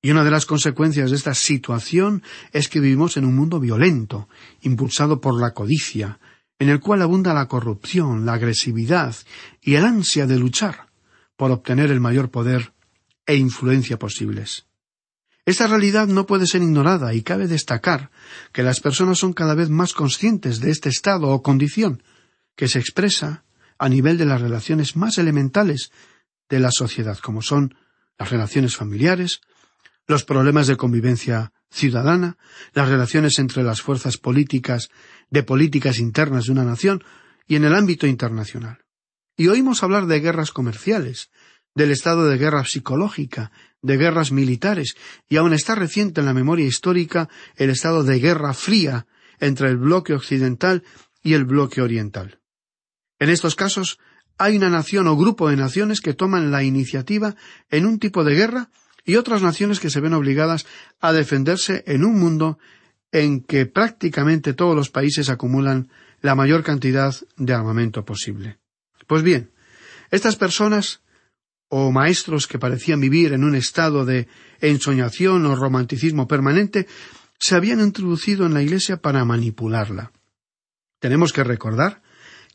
Y 0.03 0.11
una 0.11 0.25
de 0.25 0.33
las 0.33 0.45
consecuencias 0.45 1.11
de 1.11 1.17
esta 1.17 1.35
situación 1.35 2.25
es 2.53 2.69
que 2.69 2.81
vivimos 2.81 3.17
en 3.17 3.27
un 3.27 3.37
mundo 3.37 3.61
violento, 3.61 4.29
impulsado 4.63 5.21
por 5.21 5.41
la 5.41 5.53
codicia, 5.53 6.19
en 6.59 6.69
el 6.69 6.81
cual 6.81 7.03
abunda 7.03 7.33
la 7.33 7.47
corrupción, 7.47 8.27
la 8.27 8.33
agresividad 8.33 9.15
y 9.63 9.77
el 9.77 9.85
ansia 9.85 10.27
de 10.27 10.41
luchar 10.41 10.89
por 11.37 11.53
obtener 11.53 11.93
el 11.93 12.01
mayor 12.01 12.33
poder 12.33 12.73
e 13.25 13.37
influencia 13.37 14.01
posibles. 14.01 14.67
Esta 15.47 15.69
realidad 15.69 16.09
no 16.09 16.27
puede 16.27 16.49
ser 16.49 16.61
ignorada 16.61 17.15
y 17.15 17.23
cabe 17.23 17.47
destacar 17.47 18.11
que 18.53 18.65
las 18.65 18.81
personas 18.81 19.19
son 19.19 19.33
cada 19.33 19.55
vez 19.55 19.71
más 19.71 19.93
conscientes 19.93 20.59
de 20.59 20.73
este 20.73 20.89
estado 20.89 21.29
o 21.29 21.41
condición 21.41 22.03
que 22.57 22.69
se 22.69 22.79
expresa 22.79 23.45
a 23.79 23.89
nivel 23.89 24.19
de 24.19 24.27
las 24.27 24.41
relaciones 24.41 24.97
más 24.97 25.19
elementales 25.19 25.91
de 26.49 26.61
la 26.61 26.71
sociedad, 26.71 27.19
como 27.19 27.43
son 27.43 27.75
las 28.19 28.31
relaciones 28.31 28.77
familiares, 28.77 29.41
los 30.07 30.25
problemas 30.25 30.67
de 30.67 30.77
convivencia 30.77 31.53
ciudadana, 31.71 32.37
las 32.75 32.89
relaciones 32.89 33.39
entre 33.39 33.63
las 33.63 33.81
fuerzas 33.81 34.19
políticas 34.19 34.91
de 35.31 35.43
políticas 35.43 35.99
internas 35.99 36.47
de 36.47 36.53
una 36.53 36.65
nación 36.65 37.03
y 37.47 37.57
en 37.57 37.65
el 37.65 37.75
ámbito 37.75 38.07
internacional. 38.07 38.85
Y 39.37 39.49
oímos 39.49 39.83
hablar 39.83 40.07
de 40.07 40.21
guerras 40.21 40.51
comerciales, 40.51 41.31
del 41.75 41.93
estado 41.93 42.29
de 42.29 42.37
guerra 42.37 42.65
psicológica, 42.65 43.53
de 43.81 43.97
guerras 43.97 44.33
militares, 44.33 44.97
y 45.29 45.37
aun 45.37 45.55
está 45.55 45.75
reciente 45.75 46.21
en 46.21 46.27
la 46.27 46.35
memoria 46.35 46.67
histórica 46.67 47.29
el 47.57 47.71
estado 47.71 48.03
de 48.03 48.19
guerra 48.19 48.53
fría 48.53 49.07
entre 49.39 49.69
el 49.69 49.79
bloque 49.79 50.13
occidental 50.13 50.83
y 51.23 51.35
el 51.35 51.45
bloque 51.45 51.81
oriental. 51.81 52.40
En 53.21 53.29
estos 53.29 53.55
casos 53.55 53.99
hay 54.39 54.57
una 54.57 54.71
nación 54.71 55.07
o 55.07 55.17
grupo 55.17 55.51
de 55.51 55.57
naciones 55.57 56.01
que 56.01 56.15
toman 56.15 56.51
la 56.51 56.65
iniciativa 56.65 57.37
en 57.71 57.85
un 57.85 57.99
tipo 57.99 58.25
de 58.25 58.35
guerra 58.35 58.71
y 59.05 59.17
otras 59.17 59.43
naciones 59.43 59.79
que 59.79 59.91
se 59.91 60.01
ven 60.01 60.15
obligadas 60.15 60.67
a 61.01 61.13
defenderse 61.13 61.85
en 61.87 62.05
un 62.05 62.19
mundo 62.19 62.59
en 63.13 63.43
que 63.43 63.67
prácticamente 63.67 64.55
todos 64.55 64.75
los 64.75 64.89
países 64.89 65.29
acumulan 65.29 65.91
la 66.23 66.35
mayor 66.35 66.63
cantidad 66.63 67.15
de 67.37 67.53
armamento 67.53 68.05
posible. 68.05 68.59
Pues 69.07 69.23
bien, 69.23 69.51
estas 70.11 70.37
personas 70.37 71.03
o 71.69 71.93
maestros 71.93 72.47
que 72.47 72.59
parecían 72.59 73.01
vivir 73.01 73.33
en 73.33 73.45
un 73.45 73.55
estado 73.55 74.05
de 74.05 74.29
ensoñación 74.61 75.45
o 75.47 75.55
romanticismo 75.55 76.27
permanente, 76.27 76.87
se 77.39 77.55
habían 77.55 77.81
introducido 77.81 78.47
en 78.47 78.55
la 78.55 78.63
Iglesia 78.63 78.97
para 78.97 79.25
manipularla. 79.25 80.13
Tenemos 80.99 81.33
que 81.33 81.45
recordar 81.45 82.03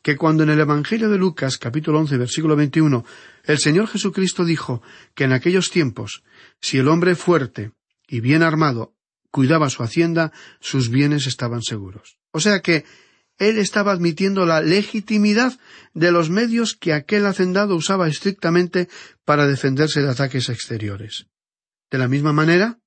que 0.02 0.16
cuando 0.16 0.42
en 0.42 0.50
el 0.50 0.60
Evangelio 0.60 1.08
de 1.08 1.18
Lucas 1.18 1.58
capítulo 1.58 1.98
once 1.98 2.16
versículo 2.16 2.56
veintiuno 2.56 3.04
el 3.44 3.58
Señor 3.58 3.88
Jesucristo 3.88 4.44
dijo 4.44 4.82
que 5.14 5.24
en 5.24 5.32
aquellos 5.32 5.70
tiempos 5.70 6.22
si 6.60 6.78
el 6.78 6.88
hombre 6.88 7.14
fuerte 7.14 7.72
y 8.08 8.20
bien 8.20 8.42
armado 8.42 8.94
cuidaba 9.30 9.68
su 9.68 9.82
hacienda, 9.82 10.32
sus 10.60 10.88
bienes 10.88 11.26
estaban 11.26 11.62
seguros. 11.62 12.18
O 12.30 12.40
sea 12.40 12.60
que 12.60 12.86
él 13.38 13.58
estaba 13.58 13.92
admitiendo 13.92 14.46
la 14.46 14.62
legitimidad 14.62 15.58
de 15.92 16.10
los 16.10 16.30
medios 16.30 16.74
que 16.74 16.94
aquel 16.94 17.26
hacendado 17.26 17.74
usaba 17.76 18.08
estrictamente 18.08 18.88
para 19.26 19.46
defenderse 19.46 20.00
de 20.00 20.10
ataques 20.10 20.48
exteriores. 20.48 21.26
De 21.90 21.98
la 21.98 22.08
misma 22.08 22.32
manera, 22.32 22.78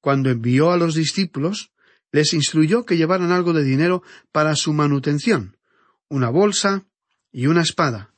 cuando 0.00 0.30
envió 0.30 0.72
a 0.72 0.78
los 0.78 0.94
discípulos, 0.94 1.70
les 2.12 2.32
instruyó 2.32 2.84
que 2.84 2.96
llevaran 2.96 3.30
algo 3.30 3.52
de 3.52 3.62
dinero 3.62 4.02
para 4.32 4.56
su 4.56 4.72
manutención, 4.72 5.58
una 6.10 6.28
bolsa 6.28 6.84
y 7.32 7.46
una 7.46 7.62
espada, 7.62 8.10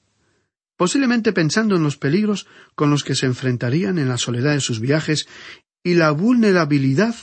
posiblemente 0.77 1.33
pensando 1.33 1.77
en 1.77 1.85
los 1.85 1.97
peligros 1.97 2.49
con 2.75 2.91
los 2.91 3.05
que 3.05 3.15
se 3.15 3.27
enfrentarían 3.27 3.99
en 3.99 4.09
la 4.09 4.19
soledad 4.19 4.55
de 4.55 4.61
sus 4.61 4.81
viajes 4.81 5.29
y 5.85 5.95
la 5.95 6.11
vulnerabilidad 6.11 7.15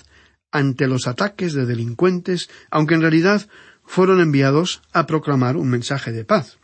ante 0.51 0.87
los 0.87 1.07
ataques 1.07 1.53
de 1.53 1.65
delincuentes, 1.65 2.49
aunque 2.71 2.95
en 2.95 3.01
realidad 3.01 3.47
fueron 3.83 4.21
enviados 4.21 4.81
a 4.93 5.05
proclamar 5.07 5.57
un 5.57 5.69
mensaje 5.69 6.11
de 6.11 6.23
paz. 6.23 6.57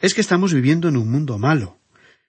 es 0.00 0.14
que 0.14 0.20
estamos 0.20 0.52
viviendo 0.52 0.88
en 0.88 0.96
un 0.96 1.10
mundo 1.10 1.38
malo, 1.38 1.78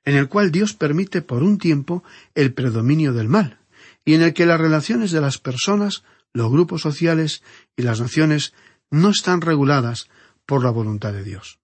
en 0.05 0.15
el 0.15 0.27
cual 0.27 0.51
Dios 0.51 0.73
permite 0.73 1.21
por 1.21 1.43
un 1.43 1.57
tiempo 1.57 2.03
el 2.35 2.53
predominio 2.53 3.13
del 3.13 3.29
mal, 3.29 3.59
y 4.05 4.13
en 4.13 4.21
el 4.21 4.33
que 4.33 4.45
las 4.45 4.59
relaciones 4.59 5.11
de 5.11 5.21
las 5.21 5.37
personas, 5.37 6.03
los 6.33 6.51
grupos 6.51 6.81
sociales 6.81 7.43
y 7.75 7.81
las 7.81 7.99
naciones 7.99 8.53
no 8.89 9.09
están 9.09 9.41
reguladas 9.41 10.09
por 10.45 10.63
la 10.63 10.69
voluntad 10.69 11.13
de 11.13 11.23
Dios. 11.23 11.59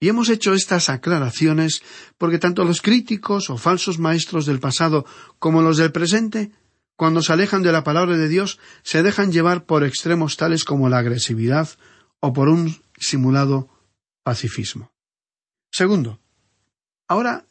Y 0.00 0.08
hemos 0.08 0.28
hecho 0.28 0.54
estas 0.54 0.88
aclaraciones 0.88 1.82
porque 2.18 2.38
tanto 2.38 2.64
los 2.64 2.82
críticos 2.82 3.50
o 3.50 3.58
falsos 3.58 3.98
maestros 3.98 4.46
del 4.46 4.60
pasado 4.60 5.04
como 5.38 5.60
los 5.60 5.76
del 5.76 5.90
presente, 5.90 6.52
cuando 6.96 7.22
se 7.22 7.32
alejan 7.32 7.62
de 7.62 7.72
la 7.72 7.84
palabra 7.84 8.16
de 8.16 8.28
Dios, 8.28 8.58
se 8.82 9.02
dejan 9.02 9.32
llevar 9.32 9.64
por 9.64 9.84
extremos 9.84 10.36
tales 10.36 10.64
como 10.64 10.88
la 10.88 10.98
agresividad 10.98 11.68
o 12.20 12.32
por 12.32 12.48
un 12.48 12.76
simulado 12.98 13.68
pacifismo. 14.22 14.92
Segundo, 15.70 16.20
ahora 17.08 17.46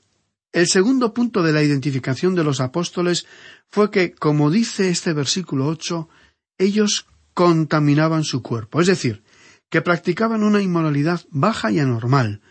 el 0.53 0.67
segundo 0.67 1.13
punto 1.13 1.43
de 1.43 1.53
la 1.53 1.63
identificación 1.63 2.33
de 2.33 2.43
los 2.43 2.61
apóstoles 2.61 3.27
fue 3.67 3.91
que, 3.91 4.13
como 4.13 4.49
dice 4.49 4.89
este 4.89 5.13
versículo 5.13 5.67
ocho, 5.67 6.09
ellos 6.57 7.05
contaminaban 7.33 8.23
su 8.23 8.41
cuerpo, 8.41 8.81
es 8.81 8.87
decir, 8.87 9.21
que 9.69 9.81
practicaban 9.81 10.43
una 10.43 10.61
inmoralidad 10.61 11.21
baja 11.29 11.71
y 11.71 11.79
anormal, 11.79 12.41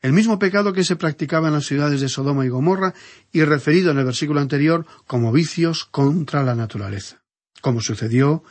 el 0.00 0.12
mismo 0.12 0.38
pecado 0.38 0.72
que 0.72 0.84
se 0.84 0.96
practicaba 0.96 1.48
en 1.48 1.54
las 1.54 1.66
ciudades 1.66 2.00
de 2.00 2.08
Sodoma 2.08 2.44
y 2.44 2.48
Gomorra 2.48 2.94
y 3.30 3.42
referido 3.44 3.92
en 3.92 3.98
el 3.98 4.04
versículo 4.04 4.40
anterior 4.40 4.86
como 5.06 5.32
vicios 5.32 5.84
contra 5.84 6.42
la 6.42 6.54
naturaleza, 6.54 7.22
como 7.60 7.80
sucedió 7.80 8.42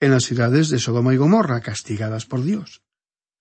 en 0.00 0.12
las 0.12 0.24
ciudades 0.24 0.68
de 0.68 0.78
Sodoma 0.78 1.14
y 1.14 1.16
Gomorra, 1.16 1.60
castigadas 1.60 2.26
por 2.26 2.42
Dios. 2.42 2.82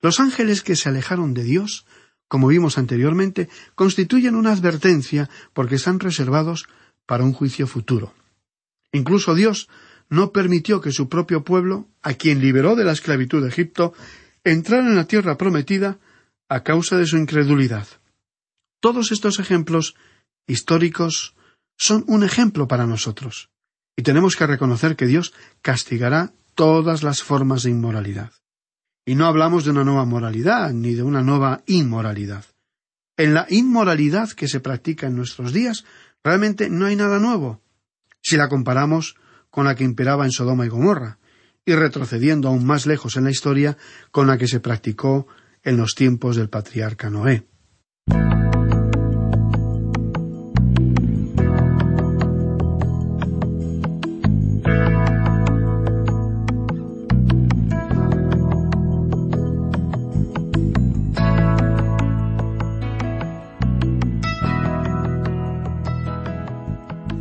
Los 0.01 0.19
ángeles 0.19 0.63
que 0.63 0.75
se 0.75 0.89
alejaron 0.89 1.33
de 1.33 1.43
Dios 1.43 1.85
como 2.31 2.47
vimos 2.47 2.77
anteriormente, 2.77 3.49
constituyen 3.75 4.35
una 4.35 4.53
advertencia 4.53 5.29
porque 5.51 5.75
están 5.75 5.99
reservados 5.99 6.65
para 7.05 7.25
un 7.25 7.33
juicio 7.33 7.67
futuro. 7.67 8.13
Incluso 8.93 9.35
Dios 9.35 9.67
no 10.11 10.33
permitió 10.33 10.81
que 10.81 10.91
su 10.91 11.07
propio 11.07 11.43
pueblo, 11.43 11.87
a 12.03 12.13
quien 12.13 12.41
liberó 12.41 12.75
de 12.75 12.83
la 12.83 12.91
esclavitud 12.91 13.41
de 13.41 13.47
Egipto, 13.47 13.93
entrara 14.43 14.85
en 14.85 14.95
la 14.95 15.05
tierra 15.05 15.37
prometida 15.37 15.99
a 16.49 16.63
causa 16.63 16.97
de 16.97 17.05
su 17.05 17.17
incredulidad. 17.17 17.87
Todos 18.81 19.13
estos 19.13 19.39
ejemplos 19.39 19.95
históricos 20.47 21.33
son 21.77 22.03
un 22.07 22.23
ejemplo 22.23 22.67
para 22.67 22.85
nosotros, 22.85 23.49
y 23.95 24.03
tenemos 24.03 24.35
que 24.35 24.45
reconocer 24.45 24.97
que 24.97 25.07
Dios 25.07 25.33
castigará 25.61 26.33
todas 26.55 27.03
las 27.03 27.23
formas 27.23 27.63
de 27.63 27.71
inmoralidad. 27.71 28.33
Y 29.05 29.15
no 29.15 29.27
hablamos 29.27 29.63
de 29.63 29.71
una 29.71 29.85
nueva 29.85 30.03
moralidad 30.03 30.73
ni 30.73 30.93
de 30.93 31.03
una 31.03 31.23
nueva 31.23 31.63
inmoralidad. 31.67 32.43
En 33.15 33.33
la 33.33 33.47
inmoralidad 33.49 34.29
que 34.31 34.49
se 34.49 34.59
practica 34.59 35.07
en 35.07 35.15
nuestros 35.15 35.53
días 35.53 35.85
realmente 36.21 36.69
no 36.69 36.85
hay 36.85 36.97
nada 36.97 37.19
nuevo, 37.19 37.61
si 38.21 38.35
la 38.35 38.49
comparamos 38.49 39.15
con 39.51 39.65
la 39.65 39.75
que 39.75 39.83
imperaba 39.83 40.25
en 40.25 40.31
Sodoma 40.31 40.65
y 40.65 40.69
Gomorra, 40.69 41.19
y 41.65 41.75
retrocediendo 41.75 42.47
aún 42.47 42.65
más 42.65 42.87
lejos 42.87 43.17
en 43.17 43.25
la 43.25 43.31
historia 43.31 43.77
con 44.09 44.25
la 44.25 44.37
que 44.37 44.47
se 44.47 44.59
practicó 44.59 45.27
en 45.63 45.77
los 45.77 45.93
tiempos 45.93 46.35
del 46.35 46.49
patriarca 46.49 47.11
Noé. 47.11 47.45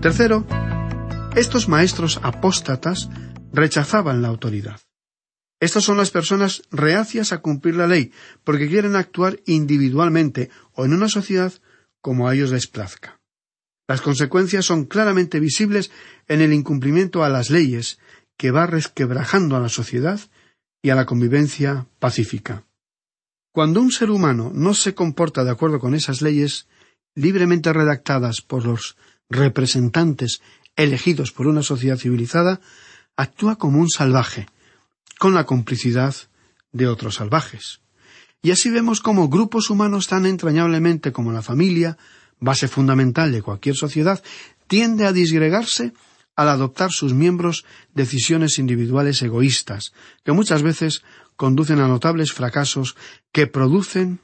Tercero, 0.01 0.47
estos 1.37 1.69
maestros 1.69 2.19
apóstatas 2.23 3.09
rechazaban 3.53 4.23
la 4.23 4.29
autoridad. 4.29 4.81
Estas 5.61 5.85
son 5.85 5.97
las 5.99 6.11
personas 6.11 6.63
reacias 6.71 7.33
a 7.33 7.39
cumplir 7.39 7.77
la 7.77 7.87
ley, 7.87 8.13
porque 8.45 8.69
quieren 8.69 8.97
actuar 8.97 9.41
individualmente 9.47 10.51
o 10.73 10.85
en 10.85 10.95
una 10.95 11.09
sociedad 11.09 11.53
como 12.01 12.29
a 12.29 12.35
ellos 12.35 12.51
les 12.51 12.67
plazca. 12.67 13.21
Las 13.87 14.01
consecuencias 14.01 14.65
son 14.65 14.87
claramente 14.87 15.39
visibles 15.39 15.91
en 16.29 16.41
el 16.41 16.53
incumplimiento 16.53 17.25
a 17.25 17.29
las 17.29 17.51
leyes 17.51 17.99
que 18.37 18.51
va 18.51 18.67
resquebrajando 18.67 19.57
a 19.57 19.61
la 19.61 19.69
sociedad 19.69 20.21
y 20.83 20.91
a 20.91 20.95
la 20.95 21.05
convivencia 21.05 21.87
pacífica. 21.99 22.65
Cuando 23.53 23.81
un 23.81 23.91
ser 23.91 24.11
humano 24.11 24.51
no 24.55 24.75
se 24.75 24.95
comporta 24.95 25.45
de 25.45 25.51
acuerdo 25.51 25.79
con 25.79 25.95
esas 25.95 26.23
leyes 26.23 26.69
libremente 27.15 27.73
redactadas 27.73 28.41
por 28.41 28.65
los 28.65 28.97
representantes 29.29 30.41
elegidos 30.77 31.33
por 31.33 31.47
una 31.47 31.63
sociedad 31.63 31.99
civilizada, 31.99 32.61
actúa 33.17 33.57
como 33.57 33.81
un 33.81 33.91
salvaje, 33.91 34.47
con 35.19 35.35
la 35.35 35.45
complicidad 35.45 36.15
de 36.73 36.87
otros 36.87 37.17
salvajes. 37.17 37.81
Y 38.43 38.53
así 38.53 38.71
vemos 38.71 39.01
cómo 39.01 39.29
grupos 39.29 39.69
humanos 39.69 40.07
tan 40.07 40.25
entrañablemente 40.25 41.13
como 41.13 41.33
la 41.33 41.43
familia, 41.43 41.99
base 42.39 42.69
fundamental 42.69 43.33
de 43.33 43.43
cualquier 43.43 43.77
sociedad, 43.77 44.23
tiende 44.67 45.05
a 45.05 45.13
disgregarse 45.13 45.93
al 46.37 46.49
adoptar 46.49 46.91
sus 46.91 47.13
miembros 47.13 47.67
decisiones 47.93 48.59
individuales 48.59 49.21
egoístas, 49.21 49.93
que 50.25 50.33
muchas 50.33 50.63
veces 50.63 51.03
conducen 51.37 51.81
a 51.81 51.89
notables 51.89 52.33
fracasos 52.33 52.97
que 53.33 53.47
producen 53.47 54.21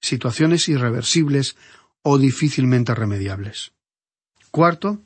situaciones 0.00 0.68
irreversibles 0.68 1.56
o 2.02 2.18
difícilmente 2.18 2.94
remediables. 2.94 3.72
Cuarto, 4.50 5.00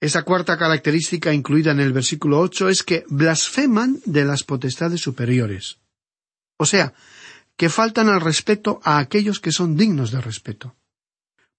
esa 0.00 0.22
cuarta 0.22 0.56
característica 0.56 1.32
incluida 1.34 1.72
en 1.72 1.80
el 1.80 1.92
versículo 1.92 2.40
ocho 2.40 2.68
es 2.68 2.82
que 2.82 3.04
blasfeman 3.08 4.00
de 4.06 4.24
las 4.24 4.44
potestades 4.44 5.02
superiores. 5.02 5.78
O 6.56 6.64
sea, 6.64 6.94
que 7.56 7.68
faltan 7.68 8.08
al 8.08 8.22
respeto 8.22 8.80
a 8.82 8.98
aquellos 8.98 9.40
que 9.40 9.52
son 9.52 9.76
dignos 9.76 10.10
de 10.10 10.22
respeto. 10.22 10.74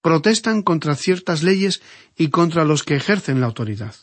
Protestan 0.02 0.64
contra 0.64 0.96
ciertas 0.96 1.44
leyes 1.44 1.84
y 2.18 2.30
contra 2.30 2.66
los 2.66 2.84
que 2.84 2.96
ejercen 2.96 3.40
la 3.40 3.46
autoridad. 3.46 3.94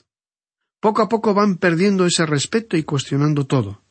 Poco 0.80 1.02
a 1.02 1.08
poco 1.08 1.34
van 1.34 1.56
perdiendo 1.56 2.06
ese 2.06 2.24
respeto 2.24 2.76
y 2.76 2.84
cuestionando 2.84 3.46
todo. 3.46 3.82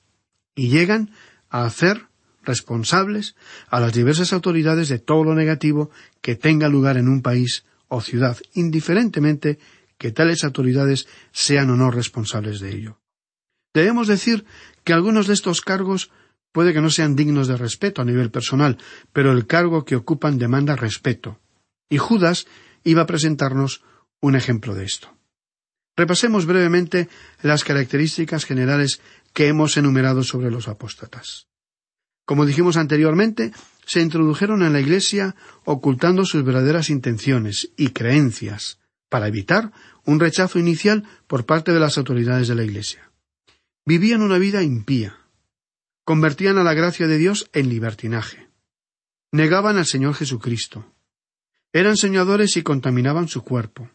Y 0.55 0.69
llegan 0.69 1.11
a 1.49 1.65
hacer 1.65 2.07
responsables 2.43 3.35
a 3.67 3.81
las 3.81 3.91
diversas 3.91 4.31
autoridades 4.31 4.87
de 4.87 4.99
todo 4.99 5.25
lo 5.25 5.35
negativo 5.35 5.91
que 6.21 6.35
tenga 6.35 6.69
lugar 6.69 6.95
en 6.95 7.09
un 7.09 7.21
país 7.21 7.65
o 7.89 7.99
ciudad, 7.99 8.37
indiferentemente 8.53 9.59
que 9.97 10.11
tales 10.11 10.43
autoridades 10.43 11.07
sean 11.31 11.69
o 11.69 11.75
no 11.75 11.91
responsables 11.91 12.59
de 12.59 12.75
ello. 12.75 13.01
Debemos 13.73 14.07
decir 14.07 14.45
que 14.83 14.93
algunos 14.93 15.27
de 15.27 15.33
estos 15.33 15.61
cargos 15.61 16.11
puede 16.51 16.73
que 16.73 16.81
no 16.81 16.89
sean 16.89 17.15
dignos 17.15 17.47
de 17.47 17.57
respeto 17.57 18.01
a 18.01 18.05
nivel 18.05 18.31
personal, 18.31 18.77
pero 19.13 19.31
el 19.31 19.45
cargo 19.45 19.85
que 19.85 19.95
ocupan 19.95 20.37
demanda 20.37 20.75
respeto. 20.75 21.39
Y 21.89 21.97
Judas 21.97 22.47
iba 22.83 23.03
a 23.03 23.05
presentarnos 23.05 23.83
un 24.19 24.35
ejemplo 24.35 24.73
de 24.73 24.85
esto. 24.85 25.13
Repasemos 25.95 26.45
brevemente 26.45 27.09
las 27.41 27.63
características 27.63 28.45
generales 28.45 29.01
que 29.33 29.47
hemos 29.47 29.77
enumerado 29.77 30.23
sobre 30.23 30.51
los 30.51 30.67
apóstatas. 30.67 31.47
Como 32.25 32.45
dijimos 32.45 32.77
anteriormente, 32.77 33.51
se 33.85 34.01
introdujeron 34.01 34.63
en 34.63 34.73
la 34.73 34.79
Iglesia 34.79 35.35
ocultando 35.63 36.25
sus 36.25 36.43
verdaderas 36.43 36.89
intenciones 36.89 37.71
y 37.77 37.89
creencias, 37.89 38.79
para 39.09 39.27
evitar 39.27 39.71
un 40.05 40.19
rechazo 40.19 40.59
inicial 40.59 41.03
por 41.27 41.45
parte 41.45 41.73
de 41.73 41.79
las 41.79 41.97
autoridades 41.97 42.47
de 42.47 42.55
la 42.55 42.63
Iglesia. 42.63 43.11
Vivían 43.85 44.21
una 44.21 44.37
vida 44.37 44.63
impía. 44.63 45.17
Convertían 46.03 46.57
a 46.57 46.63
la 46.63 46.73
gracia 46.73 47.07
de 47.07 47.17
Dios 47.17 47.49
en 47.53 47.69
libertinaje. 47.69 48.49
Negaban 49.31 49.77
al 49.77 49.85
Señor 49.85 50.13
Jesucristo. 50.13 50.93
Eran 51.73 51.97
soñadores 51.97 52.55
y 52.57 52.63
contaminaban 52.63 53.27
su 53.27 53.43
cuerpo. 53.43 53.89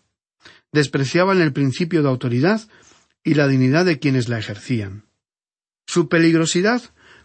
Despreciaban 0.72 1.40
el 1.40 1.53
principio 1.53 2.03
de 2.03 2.09
autoridad 2.09 2.61
y 3.25 3.35
la 3.35 3.48
dignidad 3.48 3.85
de 3.85 3.98
quienes 3.98 4.29
la 4.29 4.38
ejercían. 4.38 5.07
Su 5.87 6.09
peligrosidad 6.09 6.83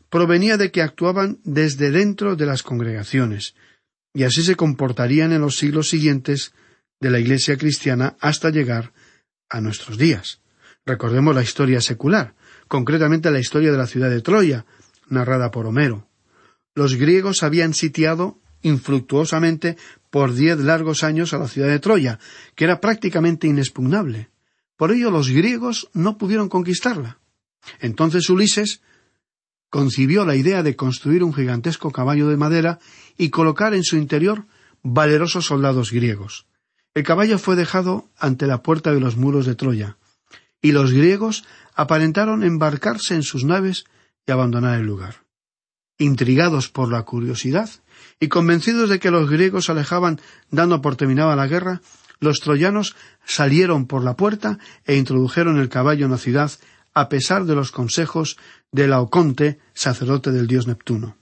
provenía 0.10 0.58
de 0.58 0.72
que 0.72 0.82
actuaban 0.82 1.40
desde 1.44 1.92
dentro 1.92 2.36
de 2.36 2.46
las 2.46 2.64
congregaciones, 2.64 3.56
y 4.14 4.24
así 4.24 4.42
se 4.42 4.56
comportarían 4.56 5.32
en 5.32 5.42
los 5.42 5.58
siglos 5.58 5.90
siguientes 5.90 6.54
de 7.00 7.12
la 7.12 7.20
Iglesia 7.20 7.58
cristiana 7.58 8.16
hasta 8.20 8.50
llegar 8.50 8.94
a 9.50 9.62
nuestros 9.62 9.98
días. 9.98 10.42
Recordemos 10.86 11.36
la 11.36 11.44
historia 11.44 11.82
secular, 11.82 12.36
concretamente 12.68 13.32
la 13.32 13.40
historia 13.40 13.72
de 13.72 13.78
la 13.78 13.88
ciudad 13.88 14.10
de 14.10 14.22
Troya, 14.22 14.66
narrada 15.10 15.52
por 15.52 15.66
Homero. 15.66 16.08
Los 16.76 16.96
griegos 16.96 17.44
habían 17.44 17.74
sitiado 17.74 18.40
infructuosamente 18.62 19.78
por 20.10 20.34
diez 20.34 20.58
largos 20.60 21.04
años 21.04 21.34
a 21.34 21.38
la 21.38 21.48
ciudad 21.48 21.68
de 21.68 21.80
Troya, 21.80 22.20
que 22.56 22.66
era 22.66 22.80
prácticamente 22.80 23.48
inexpugnable. 23.48 24.30
Por 24.76 24.92
ello 24.92 25.12
los 25.12 25.30
griegos 25.30 25.90
no 25.94 26.18
pudieron 26.18 26.50
conquistarla. 26.50 27.20
Entonces 27.80 28.30
Ulises 28.30 28.82
concibió 29.70 30.26
la 30.26 30.36
idea 30.36 30.64
de 30.64 30.76
construir 30.76 31.24
un 31.24 31.34
gigantesco 31.34 31.92
caballo 31.92 32.30
de 32.30 32.38
madera 32.38 32.80
y 33.18 33.30
colocar 33.30 33.74
en 33.74 33.84
su 33.84 33.98
interior 33.98 34.46
valerosos 34.84 35.46
soldados 35.46 35.92
griegos. 35.92 36.46
El 36.98 37.04
caballo 37.04 37.38
fue 37.38 37.56
dejado 37.56 38.10
ante 38.18 38.48
la 38.48 38.64
puerta 38.64 38.92
de 38.92 39.00
los 39.00 39.18
muros 39.18 39.46
de 39.46 39.54
Troya, 39.54 39.98
y 40.64 40.72
los 40.72 40.92
griegos 40.92 41.44
aparentaron 41.76 42.42
embarcarse 42.42 43.14
en 43.14 43.22
sus 43.22 43.44
naves 43.44 43.86
y 44.26 44.32
abandonar 44.32 44.80
el 44.80 44.88
lugar. 44.88 45.18
Intrigados 46.00 46.70
por 46.70 46.92
la 46.92 47.04
curiosidad 47.04 47.70
y 48.20 48.30
convencidos 48.30 48.90
de 48.90 48.98
que 48.98 49.12
los 49.12 49.30
griegos 49.30 49.70
alejaban 49.70 50.20
dando 50.50 50.82
por 50.82 50.96
terminada 50.96 51.36
la 51.36 51.46
guerra, 51.46 51.84
los 52.20 52.40
troyanos 52.40 52.96
salieron 53.24 53.86
por 53.86 54.04
la 54.04 54.16
puerta 54.16 54.58
e 54.84 54.96
introdujeron 54.96 55.60
el 55.60 55.70
caballo 55.70 56.06
en 56.06 56.12
la 56.14 56.18
ciudad 56.18 56.52
a 56.96 57.10
pesar 57.10 57.46
de 57.46 57.54
los 57.54 57.72
consejos 57.72 58.38
de 58.72 58.88
Laoconte, 58.88 59.60
sacerdote 59.76 60.32
del 60.32 60.48
dios 60.48 60.66
Neptuno. 60.66 61.16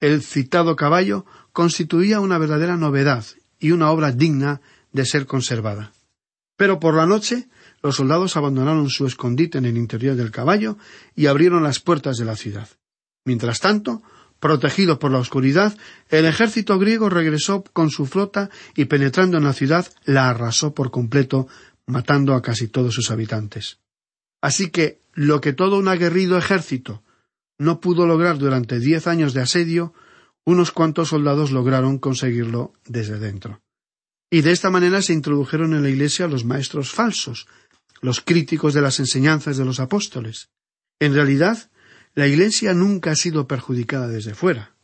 El 0.00 0.20
citado 0.20 0.76
caballo 0.76 1.24
constituía 1.54 2.20
una 2.20 2.36
verdadera 2.36 2.76
novedad 2.76 3.24
y 3.58 3.70
una 3.70 3.90
obra 3.90 4.12
digna 4.12 4.60
de 4.92 5.04
ser 5.04 5.26
conservada. 5.26 5.92
Pero 6.56 6.80
por 6.80 6.94
la 6.94 7.06
noche 7.06 7.48
los 7.82 7.96
soldados 7.96 8.36
abandonaron 8.36 8.90
su 8.90 9.06
escondite 9.06 9.58
en 9.58 9.64
el 9.64 9.76
interior 9.76 10.16
del 10.16 10.30
caballo 10.30 10.78
y 11.14 11.26
abrieron 11.26 11.62
las 11.62 11.80
puertas 11.80 12.16
de 12.16 12.24
la 12.24 12.36
ciudad. 12.36 12.68
Mientras 13.24 13.60
tanto, 13.60 14.02
protegido 14.40 14.98
por 14.98 15.12
la 15.12 15.18
oscuridad, 15.18 15.76
el 16.08 16.24
ejército 16.24 16.78
griego 16.78 17.08
regresó 17.08 17.62
con 17.72 17.90
su 17.90 18.06
flota 18.06 18.50
y 18.74 18.86
penetrando 18.86 19.38
en 19.38 19.44
la 19.44 19.52
ciudad 19.52 19.86
la 20.04 20.28
arrasó 20.28 20.74
por 20.74 20.90
completo, 20.90 21.46
matando 21.86 22.34
a 22.34 22.42
casi 22.42 22.68
todos 22.68 22.94
sus 22.94 23.10
habitantes. 23.10 23.78
Así 24.40 24.70
que 24.70 25.00
lo 25.14 25.40
que 25.40 25.52
todo 25.52 25.78
un 25.78 25.88
aguerrido 25.88 26.38
ejército 26.38 27.02
no 27.58 27.80
pudo 27.80 28.06
lograr 28.06 28.38
durante 28.38 28.78
diez 28.78 29.06
años 29.06 29.34
de 29.34 29.42
asedio, 29.42 29.92
unos 30.44 30.70
cuantos 30.70 31.08
soldados 31.08 31.50
lograron 31.50 31.98
conseguirlo 31.98 32.72
desde 32.86 33.18
dentro. 33.18 33.60
Y 34.30 34.42
de 34.42 34.52
esta 34.52 34.70
manera 34.70 35.00
se 35.02 35.12
introdujeron 35.12 35.74
en 35.74 35.82
la 35.82 35.88
Iglesia 35.88 36.28
los 36.28 36.44
maestros 36.44 36.90
falsos, 36.90 37.46
los 38.00 38.20
críticos 38.20 38.74
de 38.74 38.82
las 38.82 39.00
enseñanzas 39.00 39.56
de 39.56 39.64
los 39.64 39.80
apóstoles. 39.80 40.50
En 41.00 41.14
realidad, 41.14 41.70
la 42.14 42.26
Iglesia 42.26 42.74
nunca 42.74 43.12
ha 43.12 43.16
sido 43.16 43.46
perjudicada 43.46 44.08
desde 44.08 44.34
fuera. 44.34 44.74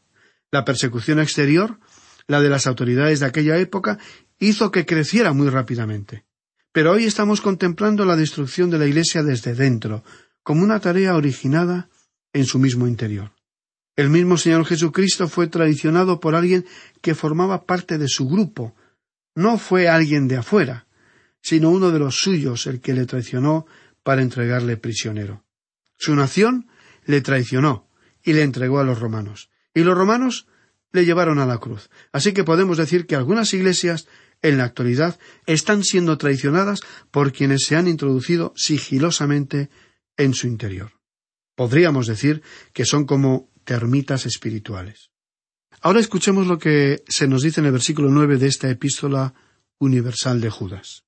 La 0.51 0.65
persecución 0.65 1.21
exterior, 1.21 1.79
la 2.27 2.41
de 2.41 2.49
las 2.49 2.67
autoridades 2.67 3.21
de 3.21 3.27
aquella 3.27 3.59
época, 3.59 3.99
hizo 4.39 4.71
que 4.71 4.87
creciera 4.87 5.33
muy 5.33 5.49
rápidamente. 5.49 6.25
Pero 6.73 6.93
hoy 6.93 7.05
estamos 7.05 7.41
contemplando 7.41 8.05
la 8.05 8.17
destrucción 8.17 8.71
de 8.71 8.79
la 8.79 8.87
Iglesia 8.87 9.23
desde 9.23 9.55
dentro, 9.55 10.05
como 10.43 10.63
una 10.63 10.81
tarea 10.81 11.17
originada 11.17 11.89
en 12.33 12.47
su 12.47 12.59
mismo 12.59 12.87
interior. 12.87 13.33
El 13.97 14.11
mismo 14.11 14.37
Señor 14.37 14.65
Jesucristo 14.67 15.29
fue 15.29 15.47
traicionado 15.47 16.19
por 16.19 16.35
alguien 16.35 16.67
que 17.01 17.15
formaba 17.15 17.65
parte 17.65 17.97
de 17.97 18.09
su 18.09 18.29
grupo. 18.29 18.75
No 19.35 19.59
fue 19.59 19.89
alguien 19.89 20.29
de 20.29 20.37
afuera, 20.37 20.87
sino 21.41 21.71
uno 21.71 21.91
de 21.91 21.99
los 21.99 22.17
suyos 22.17 22.67
el 22.67 22.81
que 22.81 22.95
le 22.95 23.07
traicionó 23.07 23.67
para 24.03 24.23
entregarle 24.23 24.77
prisionero. 24.77 25.45
Su 25.97 26.15
nación 26.15 26.69
le 27.05 27.21
traicionó 27.21 27.89
y 28.23 28.33
le 28.33 28.43
entregó 28.43 28.79
a 28.79 28.85
los 28.85 28.99
romanos. 28.99 29.51
Y 29.75 29.81
los 29.81 29.97
romanos 29.97 30.47
le 30.93 31.05
llevaron 31.05 31.39
a 31.39 31.47
la 31.47 31.59
cruz. 31.59 31.91
Así 32.13 32.33
que 32.33 32.45
podemos 32.45 32.79
decir 32.79 33.07
que 33.07 33.17
algunas 33.17 33.53
iglesias 33.53 34.07
en 34.43 34.59
la 34.59 34.65
actualidad 34.65 35.19
están 35.47 35.83
siendo 35.83 36.19
traicionadas 36.19 36.81
por 37.11 37.33
quienes 37.33 37.65
se 37.65 37.77
han 37.77 37.89
introducido 37.89 38.53
sigilosamente 38.57 39.71
en 40.17 40.35
su 40.35 40.47
interior. 40.47 40.93
Podríamos 41.57 42.07
decir 42.07 42.43
que 42.73 42.85
son 42.85 43.07
como 43.07 43.51
termitas 43.65 44.27
espirituales. 44.27 45.11
Ahora 45.85 46.01
escuchemos 46.01 46.47
lo 46.47 46.59
que 46.59 47.05
se 47.07 47.29
nos 47.29 47.43
dice 47.43 47.61
en 47.61 47.67
el 47.67 47.73
versículo 47.73 48.09
nueve 48.09 48.39
de 48.39 48.47
esta 48.47 48.71
epístola 48.71 49.35
universal 49.79 50.41
de 50.41 50.49
Judas. 50.49 51.05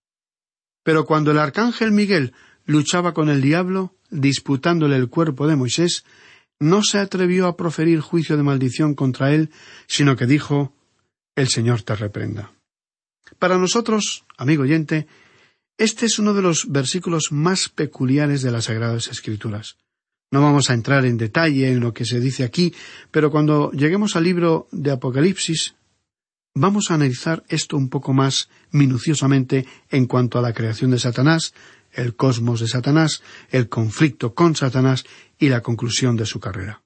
Pero 0.83 1.07
cuando 1.07 1.31
el 1.31 1.39
arcángel 1.39 1.93
Miguel 1.93 2.35
luchaba 2.67 3.15
con 3.15 3.31
el 3.31 3.41
diablo, 3.41 3.95
disputándole 4.11 4.97
el 4.97 5.09
cuerpo 5.09 5.47
de 5.47 5.57
Moisés, 5.57 6.05
no 6.61 6.83
se 6.83 6.99
atrevió 6.99 7.47
a 7.47 7.57
proferir 7.57 8.01
juicio 8.01 8.37
de 8.37 8.43
maldición 8.43 8.95
contra 8.95 9.33
él, 9.33 9.51
sino 9.87 10.15
que 10.15 10.27
dijo 10.27 10.75
El 11.37 11.49
Señor 11.49 11.81
te 11.81 11.97
reprenda. 11.97 12.53
Para 13.39 13.57
nosotros, 13.57 14.27
amigo 14.37 14.65
oyente, 14.65 15.07
este 15.79 16.05
es 16.05 16.19
uno 16.19 16.35
de 16.35 16.43
los 16.43 16.67
versículos 16.71 17.29
más 17.31 17.71
peculiares 17.71 18.43
de 18.43 18.51
las 18.51 18.65
Sagradas 18.67 19.09
Escrituras. 19.09 19.79
No 20.31 20.41
vamos 20.41 20.71
a 20.71 20.75
entrar 20.75 21.05
en 21.05 21.17
detalle 21.17 21.71
en 21.71 21.81
lo 21.81 21.93
que 21.95 22.05
se 22.05 22.21
dice 22.21 22.45
aquí, 22.45 22.75
pero 23.11 23.31
cuando 23.31 23.71
lleguemos 23.73 24.17
al 24.17 24.25
libro 24.25 24.69
de 24.73 24.91
Apocalipsis, 24.91 25.77
Vamos 26.59 26.91
a 26.91 26.95
analizar 26.95 27.45
esto 27.51 27.77
un 27.77 27.91
poco 27.91 28.15
más 28.15 28.49
minuciosamente 28.71 29.67
en 29.91 30.07
cuanto 30.07 30.39
a 30.39 30.43
la 30.43 30.55
creación 30.55 30.91
de 30.91 30.99
Satanás, 30.99 31.53
el 31.93 32.17
cosmos 32.17 32.61
de 32.61 32.67
Satanás, 32.67 33.23
el 33.51 33.69
conflicto 33.69 34.35
con 34.35 34.57
Satanás 34.57 35.05
y 35.39 35.51
la 35.51 35.61
conclusión 35.61 36.17
de 36.17 36.25
su 36.25 36.41
carrera. 36.41 36.83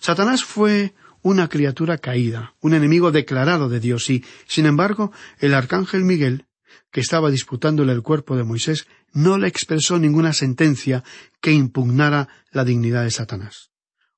Satanás 0.00 0.42
fue 0.42 0.94
una 1.20 1.50
criatura 1.50 1.98
caída, 1.98 2.54
un 2.62 2.72
enemigo 2.72 3.10
declarado 3.12 3.68
de 3.68 3.78
Dios 3.78 4.08
y, 4.08 4.24
sin 4.46 4.64
embargo, 4.64 5.12
el 5.38 5.52
arcángel 5.52 6.04
Miguel, 6.04 6.46
que 6.90 7.02
estaba 7.02 7.30
disputándole 7.30 7.92
el 7.92 8.00
cuerpo 8.00 8.36
de 8.38 8.44
Moisés, 8.44 8.86
no 9.12 9.38
le 9.38 9.48
expresó 9.48 9.98
ninguna 9.98 10.32
sentencia 10.32 11.04
que 11.40 11.52
impugnara 11.52 12.28
la 12.50 12.64
dignidad 12.64 13.04
de 13.04 13.10
Satanás. 13.10 13.70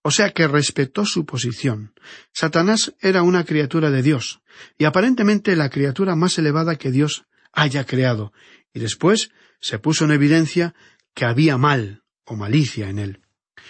O 0.03 0.11
sea 0.11 0.31
que 0.31 0.48
respetó 0.48 1.05
su 1.05 1.26
posición. 1.26 1.92
Satanás 2.33 2.94
era 3.00 3.22
una 3.22 3.44
criatura 3.44 3.90
de 3.90 4.03
Dios, 4.03 4.40
y 4.79 4.85
aparentemente 4.85 5.57
la 5.57 5.68
criatura 5.68 6.16
más 6.16 6.38
elevada 6.38 6.76
que 6.76 6.90
Dios 6.90 7.24
haya 7.53 7.85
creado, 7.85 8.33
y 8.72 8.81
después 8.81 9.31
se 9.61 9.79
puso 9.79 10.05
en 10.05 10.12
evidencia 10.12 10.74
que 11.14 11.24
había 11.24 11.59
mal 11.59 12.03
o 12.24 12.37
malicia 12.37 12.88
en 12.88 12.98
él. 12.98 13.20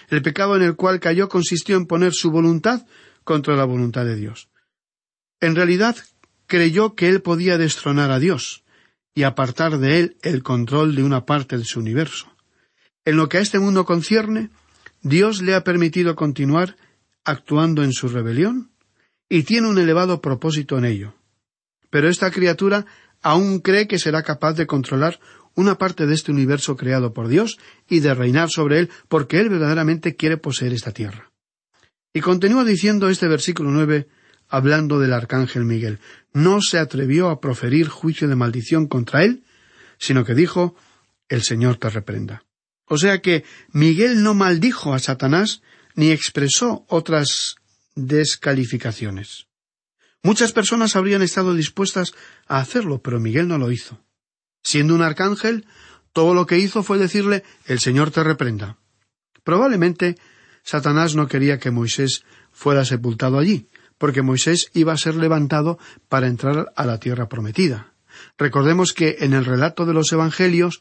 El 0.08 0.22
pecado 0.22 0.56
en 0.56 0.62
el 0.62 0.76
cual 0.76 1.00
cayó 1.00 1.28
consistió 1.28 1.76
en 1.76 1.86
poner 1.86 2.12
su 2.12 2.30
voluntad 2.30 2.86
contra 3.24 3.56
la 3.56 3.64
voluntad 3.64 4.04
de 4.04 4.16
Dios. 4.16 4.48
En 5.40 5.56
realidad 5.56 5.96
creyó 6.46 6.94
que 6.94 7.08
él 7.08 7.22
podía 7.22 7.58
destronar 7.58 8.10
a 8.10 8.18
Dios 8.18 8.64
y 9.14 9.24
apartar 9.24 9.78
de 9.78 9.98
él 9.98 10.16
el 10.22 10.42
control 10.42 10.94
de 10.94 11.02
una 11.02 11.26
parte 11.26 11.58
de 11.58 11.64
su 11.64 11.80
universo. 11.80 12.34
En 13.04 13.16
lo 13.16 13.28
que 13.28 13.38
a 13.38 13.40
este 13.40 13.58
mundo 13.58 13.84
concierne, 13.84 14.50
Dios 15.02 15.42
le 15.42 15.54
ha 15.54 15.64
permitido 15.64 16.14
continuar 16.14 16.76
actuando 17.24 17.82
en 17.82 17.92
su 17.92 18.08
rebelión 18.08 18.70
y 19.28 19.44
tiene 19.44 19.68
un 19.68 19.78
elevado 19.78 20.20
propósito 20.20 20.78
en 20.78 20.84
ello. 20.84 21.14
Pero 21.90 22.08
esta 22.08 22.30
criatura 22.30 22.86
aún 23.22 23.60
cree 23.60 23.88
que 23.88 23.98
será 23.98 24.22
capaz 24.22 24.54
de 24.54 24.66
controlar 24.66 25.20
una 25.54 25.78
parte 25.78 26.06
de 26.06 26.14
este 26.14 26.30
universo 26.30 26.76
creado 26.76 27.12
por 27.12 27.28
Dios 27.28 27.58
y 27.88 28.00
de 28.00 28.14
reinar 28.14 28.50
sobre 28.50 28.78
él 28.78 28.90
porque 29.08 29.40
él 29.40 29.48
verdaderamente 29.48 30.16
quiere 30.16 30.36
poseer 30.36 30.72
esta 30.72 30.92
tierra. 30.92 31.32
Y 32.12 32.20
continúa 32.20 32.64
diciendo 32.64 33.08
este 33.08 33.28
versículo 33.28 33.70
nueve 33.70 34.08
hablando 34.50 34.98
del 34.98 35.12
arcángel 35.12 35.64
Miguel. 35.64 36.00
No 36.34 36.60
se 36.60 36.78
atrevió 36.78 37.30
a 37.30 37.40
proferir 37.40 37.88
juicio 37.88 38.28
de 38.28 38.36
maldición 38.36 38.86
contra 38.86 39.24
él, 39.24 39.44
sino 39.98 40.24
que 40.24 40.34
dijo 40.34 40.76
El 41.28 41.42
Señor 41.42 41.76
te 41.76 41.88
reprenda. 41.88 42.44
O 42.86 42.98
sea 42.98 43.22
que 43.22 43.44
Miguel 43.72 44.22
no 44.22 44.34
maldijo 44.34 44.92
a 44.92 44.98
Satanás 44.98 45.62
ni 45.94 46.10
expresó 46.10 46.84
otras 46.88 47.56
descalificaciones. 47.94 49.46
Muchas 50.22 50.52
personas 50.52 50.96
habrían 50.96 51.22
estado 51.22 51.54
dispuestas 51.54 52.12
a 52.46 52.58
hacerlo, 52.58 53.00
pero 53.00 53.20
Miguel 53.20 53.48
no 53.48 53.58
lo 53.58 53.70
hizo. 53.70 54.00
Siendo 54.62 54.94
un 54.94 55.02
arcángel, 55.02 55.66
todo 56.12 56.34
lo 56.34 56.46
que 56.46 56.58
hizo 56.58 56.82
fue 56.82 56.98
decirle 56.98 57.44
El 57.66 57.80
Señor 57.80 58.10
te 58.10 58.22
reprenda. 58.22 58.76
Probablemente 59.44 60.16
Satanás 60.62 61.14
no 61.14 61.28
quería 61.28 61.58
que 61.58 61.70
Moisés 61.70 62.24
fuera 62.52 62.84
sepultado 62.84 63.38
allí, 63.38 63.68
porque 64.00 64.22
Moisés 64.22 64.70
iba 64.72 64.94
a 64.94 64.96
ser 64.96 65.14
levantado 65.14 65.78
para 66.08 66.26
entrar 66.26 66.72
a 66.74 66.86
la 66.86 66.98
tierra 66.98 67.28
prometida. 67.28 67.92
Recordemos 68.38 68.94
que 68.94 69.18
en 69.20 69.34
el 69.34 69.44
relato 69.44 69.84
de 69.84 69.92
los 69.92 70.10
Evangelios 70.10 70.80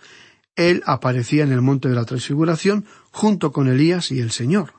él 0.55 0.81
aparecía 0.85 1.43
en 1.43 1.51
el 1.51 1.61
monte 1.61 1.89
de 1.89 1.95
la 1.95 2.05
transfiguración 2.05 2.85
junto 3.11 3.51
con 3.51 3.67
Elías 3.67 4.11
y 4.11 4.21
el 4.21 4.31
Señor. 4.31 4.75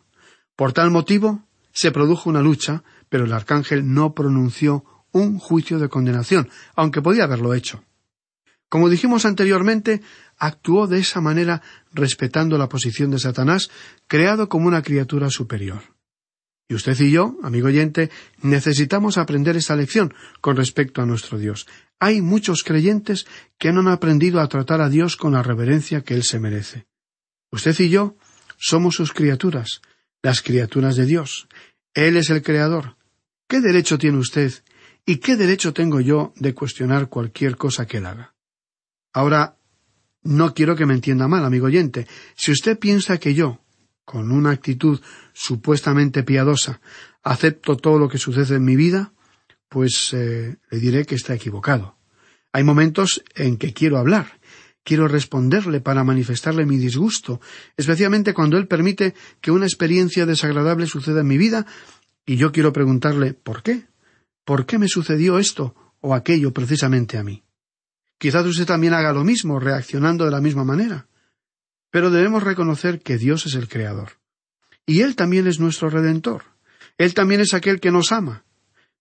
Por 0.57 0.73
tal 0.73 0.91
motivo 0.91 1.45
se 1.73 1.93
produjo 1.93 2.31
una 2.31 2.41
lucha, 2.41 2.83
pero 3.11 3.27
el 3.27 3.33
arcángel 3.35 3.93
no 3.93 4.15
pronunció 4.15 4.85
un 5.13 5.39
juicio 5.39 5.79
de 5.79 5.91
condenación, 5.91 6.49
aunque 6.75 7.03
podía 7.03 7.25
haberlo 7.25 7.53
hecho. 7.53 7.85
Como 8.71 8.89
dijimos 8.89 9.27
anteriormente, 9.27 10.01
actuó 10.39 10.87
de 10.87 11.01
esa 11.01 11.21
manera 11.21 11.61
respetando 11.93 12.57
la 12.57 12.71
posición 12.71 13.11
de 13.11 13.19
Satanás, 13.19 13.71
creado 14.07 14.49
como 14.49 14.67
una 14.67 14.81
criatura 14.81 15.29
superior. 15.29 16.00
Y 16.71 16.75
usted 16.75 16.97
y 17.01 17.11
yo, 17.11 17.37
amigo 17.43 17.67
oyente, 17.67 18.11
necesitamos 18.43 19.19
aprender 19.19 19.57
esta 19.57 19.75
lección 19.75 20.15
con 20.41 20.57
respecto 20.57 21.03
a 21.03 21.05
nuestro 21.05 21.37
Dios. 21.37 21.67
Hay 21.99 22.23
muchos 22.23 22.63
creyentes 22.63 23.27
que 23.59 23.73
no 23.73 23.81
han 23.81 23.89
aprendido 23.89 24.39
a 24.39 24.49
tratar 24.49 24.81
a 24.81 24.89
Dios 24.89 25.17
con 25.17 25.33
la 25.33 25.43
reverencia 25.43 26.03
que 26.03 26.15
Él 26.15 26.23
se 26.23 26.39
merece. 26.39 26.87
Usted 27.51 27.75
y 27.81 27.89
yo 27.89 28.17
somos 28.57 28.95
sus 28.95 29.13
criaturas, 29.13 29.83
las 30.23 30.43
criaturas 30.43 30.95
de 30.95 31.07
Dios. 31.07 31.49
Él 31.93 32.17
es 32.17 32.31
el 32.31 32.41
Creador. 32.41 32.97
¿Qué 33.49 33.61
derecho 33.61 33.99
tiene 33.99 34.19
usted 34.19 34.53
y 35.05 35.17
qué 35.17 35.35
derecho 35.35 35.73
tengo 35.73 36.01
yo 36.01 36.33
de 36.37 36.55
cuestionar 36.55 37.09
cualquier 37.09 37.57
cosa 37.57 37.85
que 37.85 37.97
él 37.97 38.07
haga? 38.07 38.37
Ahora, 39.13 39.57
no 40.23 40.55
quiero 40.55 40.77
que 40.77 40.87
me 40.87 40.95
entienda 40.95 41.27
mal, 41.27 41.45
amigo 41.45 41.67
oyente. 41.67 42.07
Si 42.37 42.53
usted 42.53 42.79
piensa 42.79 43.19
que 43.19 43.35
yo, 43.35 43.59
con 44.11 44.33
una 44.33 44.51
actitud 44.51 45.01
supuestamente 45.33 46.25
piadosa, 46.25 46.81
acepto 47.23 47.77
todo 47.77 47.97
lo 47.97 48.09
que 48.09 48.19
sucede 48.19 48.57
en 48.57 48.65
mi 48.65 48.75
vida, 48.75 49.13
pues 49.69 50.13
eh, 50.15 50.57
le 50.69 50.79
diré 50.81 51.07
que 51.07 51.15
está 51.15 51.33
equivocado. 51.33 51.97
Hay 52.53 52.65
momentos 52.65 53.23
en 53.37 53.57
que 53.57 53.73
quiero 53.73 53.99
hablar, 53.99 54.41
quiero 54.83 55.07
responderle 55.07 55.81
para 55.81 56.03
manifestarle 56.03 56.67
mi 56.67 56.77
disgusto, 56.77 57.41
especialmente 57.77 58.35
cuando 58.35 58.59
él 58.59 58.67
permite 58.67 59.15
que 59.41 59.53
una 59.53 59.67
experiencia 59.67 60.27
desagradable 60.27 60.89
suceda 60.89 61.21
en 61.21 61.29
mi 61.29 61.39
vida 61.39 61.65
y 62.27 62.35
yo 62.35 62.51
quiero 62.51 62.73
preguntarle 62.73 63.33
¿por 63.33 63.63
qué? 63.63 63.85
¿Por 64.45 64.67
qué 64.67 64.81
me 64.81 64.89
sucedió 64.89 65.39
esto 65.39 65.77
o 66.01 66.17
aquello 66.17 66.53
precisamente 66.53 67.17
a 67.17 67.23
mí? 67.23 67.45
Quizás 68.19 68.45
usted 68.45 68.67
también 68.67 68.93
haga 68.93 69.13
lo 69.13 69.23
mismo, 69.23 69.61
reaccionando 69.61 70.25
de 70.25 70.33
la 70.33 70.41
misma 70.41 70.65
manera. 70.65 71.07
Pero 71.91 72.11
debemos 72.11 72.43
reconocer 72.43 73.01
que 73.01 73.19
Dios 73.19 73.47
es 73.47 73.55
el 73.55 73.69
Creador. 73.69 74.13
Y 74.87 75.03
Él 75.03 75.17
también 75.17 75.47
es 75.47 75.61
nuestro 75.61 75.91
Redentor. 75.91 76.45
Él 76.99 77.15
también 77.15 77.41
es 77.41 77.55
aquel 77.55 77.81
que 77.81 77.91
nos 77.91 78.13
ama. 78.13 78.45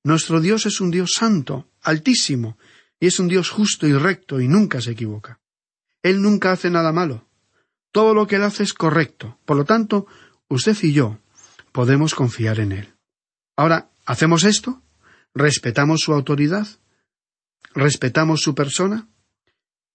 Nuestro 0.04 0.40
Dios 0.40 0.66
es 0.66 0.80
un 0.80 0.92
Dios 0.92 1.14
santo, 1.14 1.70
altísimo, 1.82 2.58
y 3.00 3.08
es 3.08 3.20
un 3.20 3.28
Dios 3.28 3.50
justo 3.50 3.88
y 3.88 3.94
recto 3.94 4.40
y 4.40 4.48
nunca 4.48 4.82
se 4.82 4.92
equivoca. 4.92 5.40
Él 6.02 6.22
nunca 6.22 6.52
hace 6.52 6.70
nada 6.70 6.92
malo. 6.92 7.28
Todo 7.92 8.14
lo 8.14 8.28
que 8.28 8.38
Él 8.38 8.44
hace 8.44 8.64
es 8.64 8.74
correcto. 8.74 9.38
Por 9.46 9.58
lo 9.58 9.66
tanto, 9.66 10.08
usted 10.48 10.78
y 10.82 10.94
yo 10.94 11.20
podemos 11.72 12.16
confiar 12.16 12.60
en 12.60 12.72
Él. 12.72 12.94
Ahora, 13.56 13.92
¿hacemos 14.06 14.44
esto? 14.44 14.82
¿Respetamos 15.34 16.02
su 16.02 16.14
autoridad? 16.14 16.68
¿Respetamos 17.74 18.42
su 18.42 18.56
persona? 18.56 19.08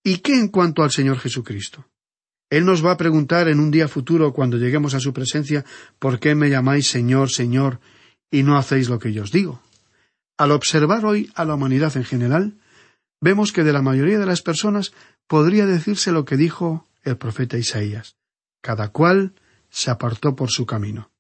¿Y 0.03 0.19
qué 0.19 0.35
en 0.35 0.49
cuanto 0.49 0.83
al 0.83 0.91
Señor 0.91 1.19
Jesucristo? 1.19 1.87
Él 2.51 2.65
nos 2.65 2.85
va 2.85 2.93
a 2.93 2.97
preguntar 2.97 3.49
en 3.49 3.61
un 3.61 3.71
día 3.71 3.89
futuro, 3.89 4.33
cuando 4.33 4.59
lleguemos 4.59 4.95
a 4.95 5.01
su 5.01 5.13
presencia, 5.13 5.65
¿por 5.99 6.21
qué 6.21 6.35
me 6.35 6.51
llamáis 6.51 6.89
Señor, 6.89 7.31
Señor, 7.31 7.81
y 8.31 8.43
no 8.43 8.57
hacéis 8.57 8.89
lo 8.89 8.99
que 8.99 9.13
yo 9.13 9.23
os 9.23 9.33
digo? 9.33 9.61
Al 10.37 10.51
observar 10.51 11.05
hoy 11.05 11.31
a 11.35 11.45
la 11.45 11.55
humanidad 11.55 11.97
en 11.97 12.05
general, 12.05 12.55
vemos 13.21 13.53
que 13.53 13.65
de 13.65 13.73
la 13.73 13.83
mayoría 13.83 14.19
de 14.19 14.27
las 14.27 14.43
personas 14.43 14.93
podría 15.27 15.67
decirse 15.67 16.13
lo 16.13 16.25
que 16.25 16.37
dijo 16.37 16.87
el 17.03 17.17
profeta 17.17 17.57
Isaías. 17.57 18.17
Cada 18.61 18.89
cual 18.89 19.35
se 19.71 19.91
apartó 19.91 20.37
por 20.37 20.51
su 20.51 20.67
camino. 20.67 21.11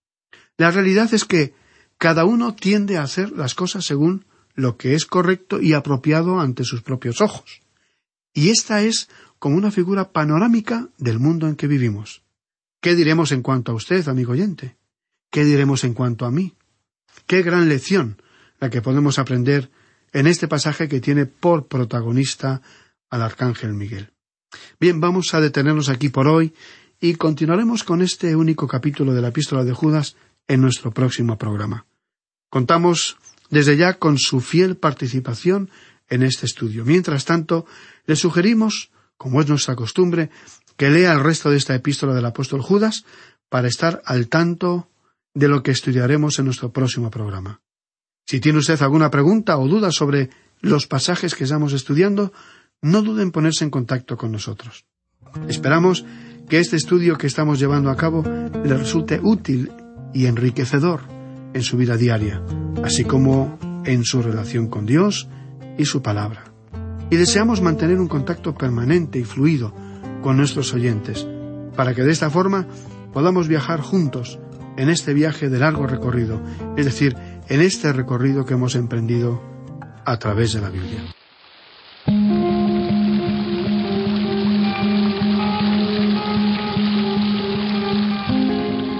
La 0.56 0.70
realidad 0.70 1.12
es 1.12 1.24
que 1.24 1.54
cada 1.98 2.24
uno 2.24 2.54
tiende 2.54 2.96
a 2.96 3.02
hacer 3.02 3.32
las 3.32 3.54
cosas 3.54 3.84
según 3.84 4.24
lo 4.54 4.76
que 4.76 4.94
es 4.94 5.06
correcto 5.06 5.60
y 5.60 5.72
apropiado 5.72 6.40
ante 6.40 6.64
sus 6.64 6.82
propios 6.82 7.20
ojos. 7.20 7.62
Y 8.32 8.50
esta 8.50 8.82
es 8.82 9.08
como 9.44 9.58
una 9.58 9.70
figura 9.70 10.10
panorámica 10.10 10.88
del 10.96 11.18
mundo 11.18 11.46
en 11.48 11.54
que 11.54 11.66
vivimos. 11.66 12.22
¿Qué 12.80 12.94
diremos 12.94 13.30
en 13.30 13.42
cuanto 13.42 13.72
a 13.72 13.74
usted, 13.74 14.08
amigo 14.08 14.32
oyente? 14.32 14.78
¿Qué 15.30 15.44
diremos 15.44 15.84
en 15.84 15.92
cuanto 15.92 16.24
a 16.24 16.30
mí? 16.30 16.54
Qué 17.26 17.42
gran 17.42 17.68
lección 17.68 18.22
la 18.58 18.70
que 18.70 18.80
podemos 18.80 19.18
aprender 19.18 19.70
en 20.14 20.28
este 20.28 20.48
pasaje 20.48 20.88
que 20.88 20.98
tiene 20.98 21.26
por 21.26 21.66
protagonista 21.66 22.62
al 23.10 23.20
arcángel 23.20 23.74
Miguel. 23.74 24.14
Bien, 24.80 24.98
vamos 24.98 25.34
a 25.34 25.42
detenernos 25.42 25.90
aquí 25.90 26.08
por 26.08 26.26
hoy 26.26 26.54
y 26.98 27.16
continuaremos 27.16 27.84
con 27.84 28.00
este 28.00 28.36
único 28.36 28.66
capítulo 28.66 29.12
de 29.12 29.20
la 29.20 29.28
epístola 29.28 29.62
de 29.62 29.74
Judas 29.74 30.16
en 30.48 30.62
nuestro 30.62 30.90
próximo 30.90 31.36
programa. 31.36 31.84
Contamos 32.48 33.18
desde 33.50 33.76
ya 33.76 33.98
con 33.98 34.16
su 34.16 34.40
fiel 34.40 34.78
participación 34.78 35.68
en 36.08 36.22
este 36.22 36.46
estudio. 36.46 36.86
Mientras 36.86 37.26
tanto, 37.26 37.66
le 38.06 38.16
sugerimos, 38.16 38.90
como 39.16 39.40
es 39.40 39.48
nuestra 39.48 39.76
costumbre, 39.76 40.30
que 40.76 40.90
lea 40.90 41.12
el 41.12 41.20
resto 41.20 41.50
de 41.50 41.56
esta 41.56 41.74
epístola 41.74 42.14
del 42.14 42.26
apóstol 42.26 42.62
Judas 42.62 43.04
para 43.48 43.68
estar 43.68 44.02
al 44.04 44.28
tanto 44.28 44.88
de 45.34 45.48
lo 45.48 45.62
que 45.62 45.70
estudiaremos 45.70 46.38
en 46.38 46.46
nuestro 46.46 46.72
próximo 46.72 47.10
programa. 47.10 47.60
Si 48.26 48.40
tiene 48.40 48.58
usted 48.58 48.80
alguna 48.82 49.10
pregunta 49.10 49.58
o 49.58 49.68
duda 49.68 49.90
sobre 49.90 50.30
los 50.60 50.86
pasajes 50.86 51.34
que 51.34 51.44
estamos 51.44 51.72
estudiando, 51.72 52.32
no 52.80 53.02
dude 53.02 53.22
en 53.22 53.32
ponerse 53.32 53.64
en 53.64 53.70
contacto 53.70 54.16
con 54.16 54.32
nosotros. 54.32 54.86
Esperamos 55.48 56.04
que 56.48 56.58
este 56.58 56.76
estudio 56.76 57.18
que 57.18 57.26
estamos 57.26 57.58
llevando 57.58 57.90
a 57.90 57.96
cabo 57.96 58.22
le 58.22 58.76
resulte 58.76 59.20
útil 59.22 59.70
y 60.12 60.26
enriquecedor 60.26 61.02
en 61.52 61.62
su 61.62 61.76
vida 61.76 61.96
diaria, 61.96 62.42
así 62.82 63.04
como 63.04 63.58
en 63.84 64.04
su 64.04 64.22
relación 64.22 64.68
con 64.68 64.86
Dios 64.86 65.28
y 65.78 65.84
su 65.84 66.02
palabra. 66.02 66.53
Y 67.10 67.16
deseamos 67.16 67.60
mantener 67.60 68.00
un 68.00 68.08
contacto 68.08 68.54
permanente 68.54 69.18
y 69.18 69.24
fluido 69.24 69.74
con 70.22 70.36
nuestros 70.36 70.72
oyentes, 70.72 71.26
para 71.76 71.94
que 71.94 72.02
de 72.02 72.12
esta 72.12 72.30
forma 72.30 72.66
podamos 73.12 73.48
viajar 73.48 73.80
juntos 73.80 74.38
en 74.76 74.88
este 74.88 75.14
viaje 75.14 75.48
de 75.48 75.58
largo 75.58 75.86
recorrido, 75.86 76.40
es 76.76 76.84
decir, 76.84 77.16
en 77.48 77.60
este 77.60 77.92
recorrido 77.92 78.44
que 78.44 78.54
hemos 78.54 78.74
emprendido 78.74 79.40
a 80.04 80.18
través 80.18 80.52
de 80.52 80.60
la 80.60 80.70
Biblia. 80.70 81.14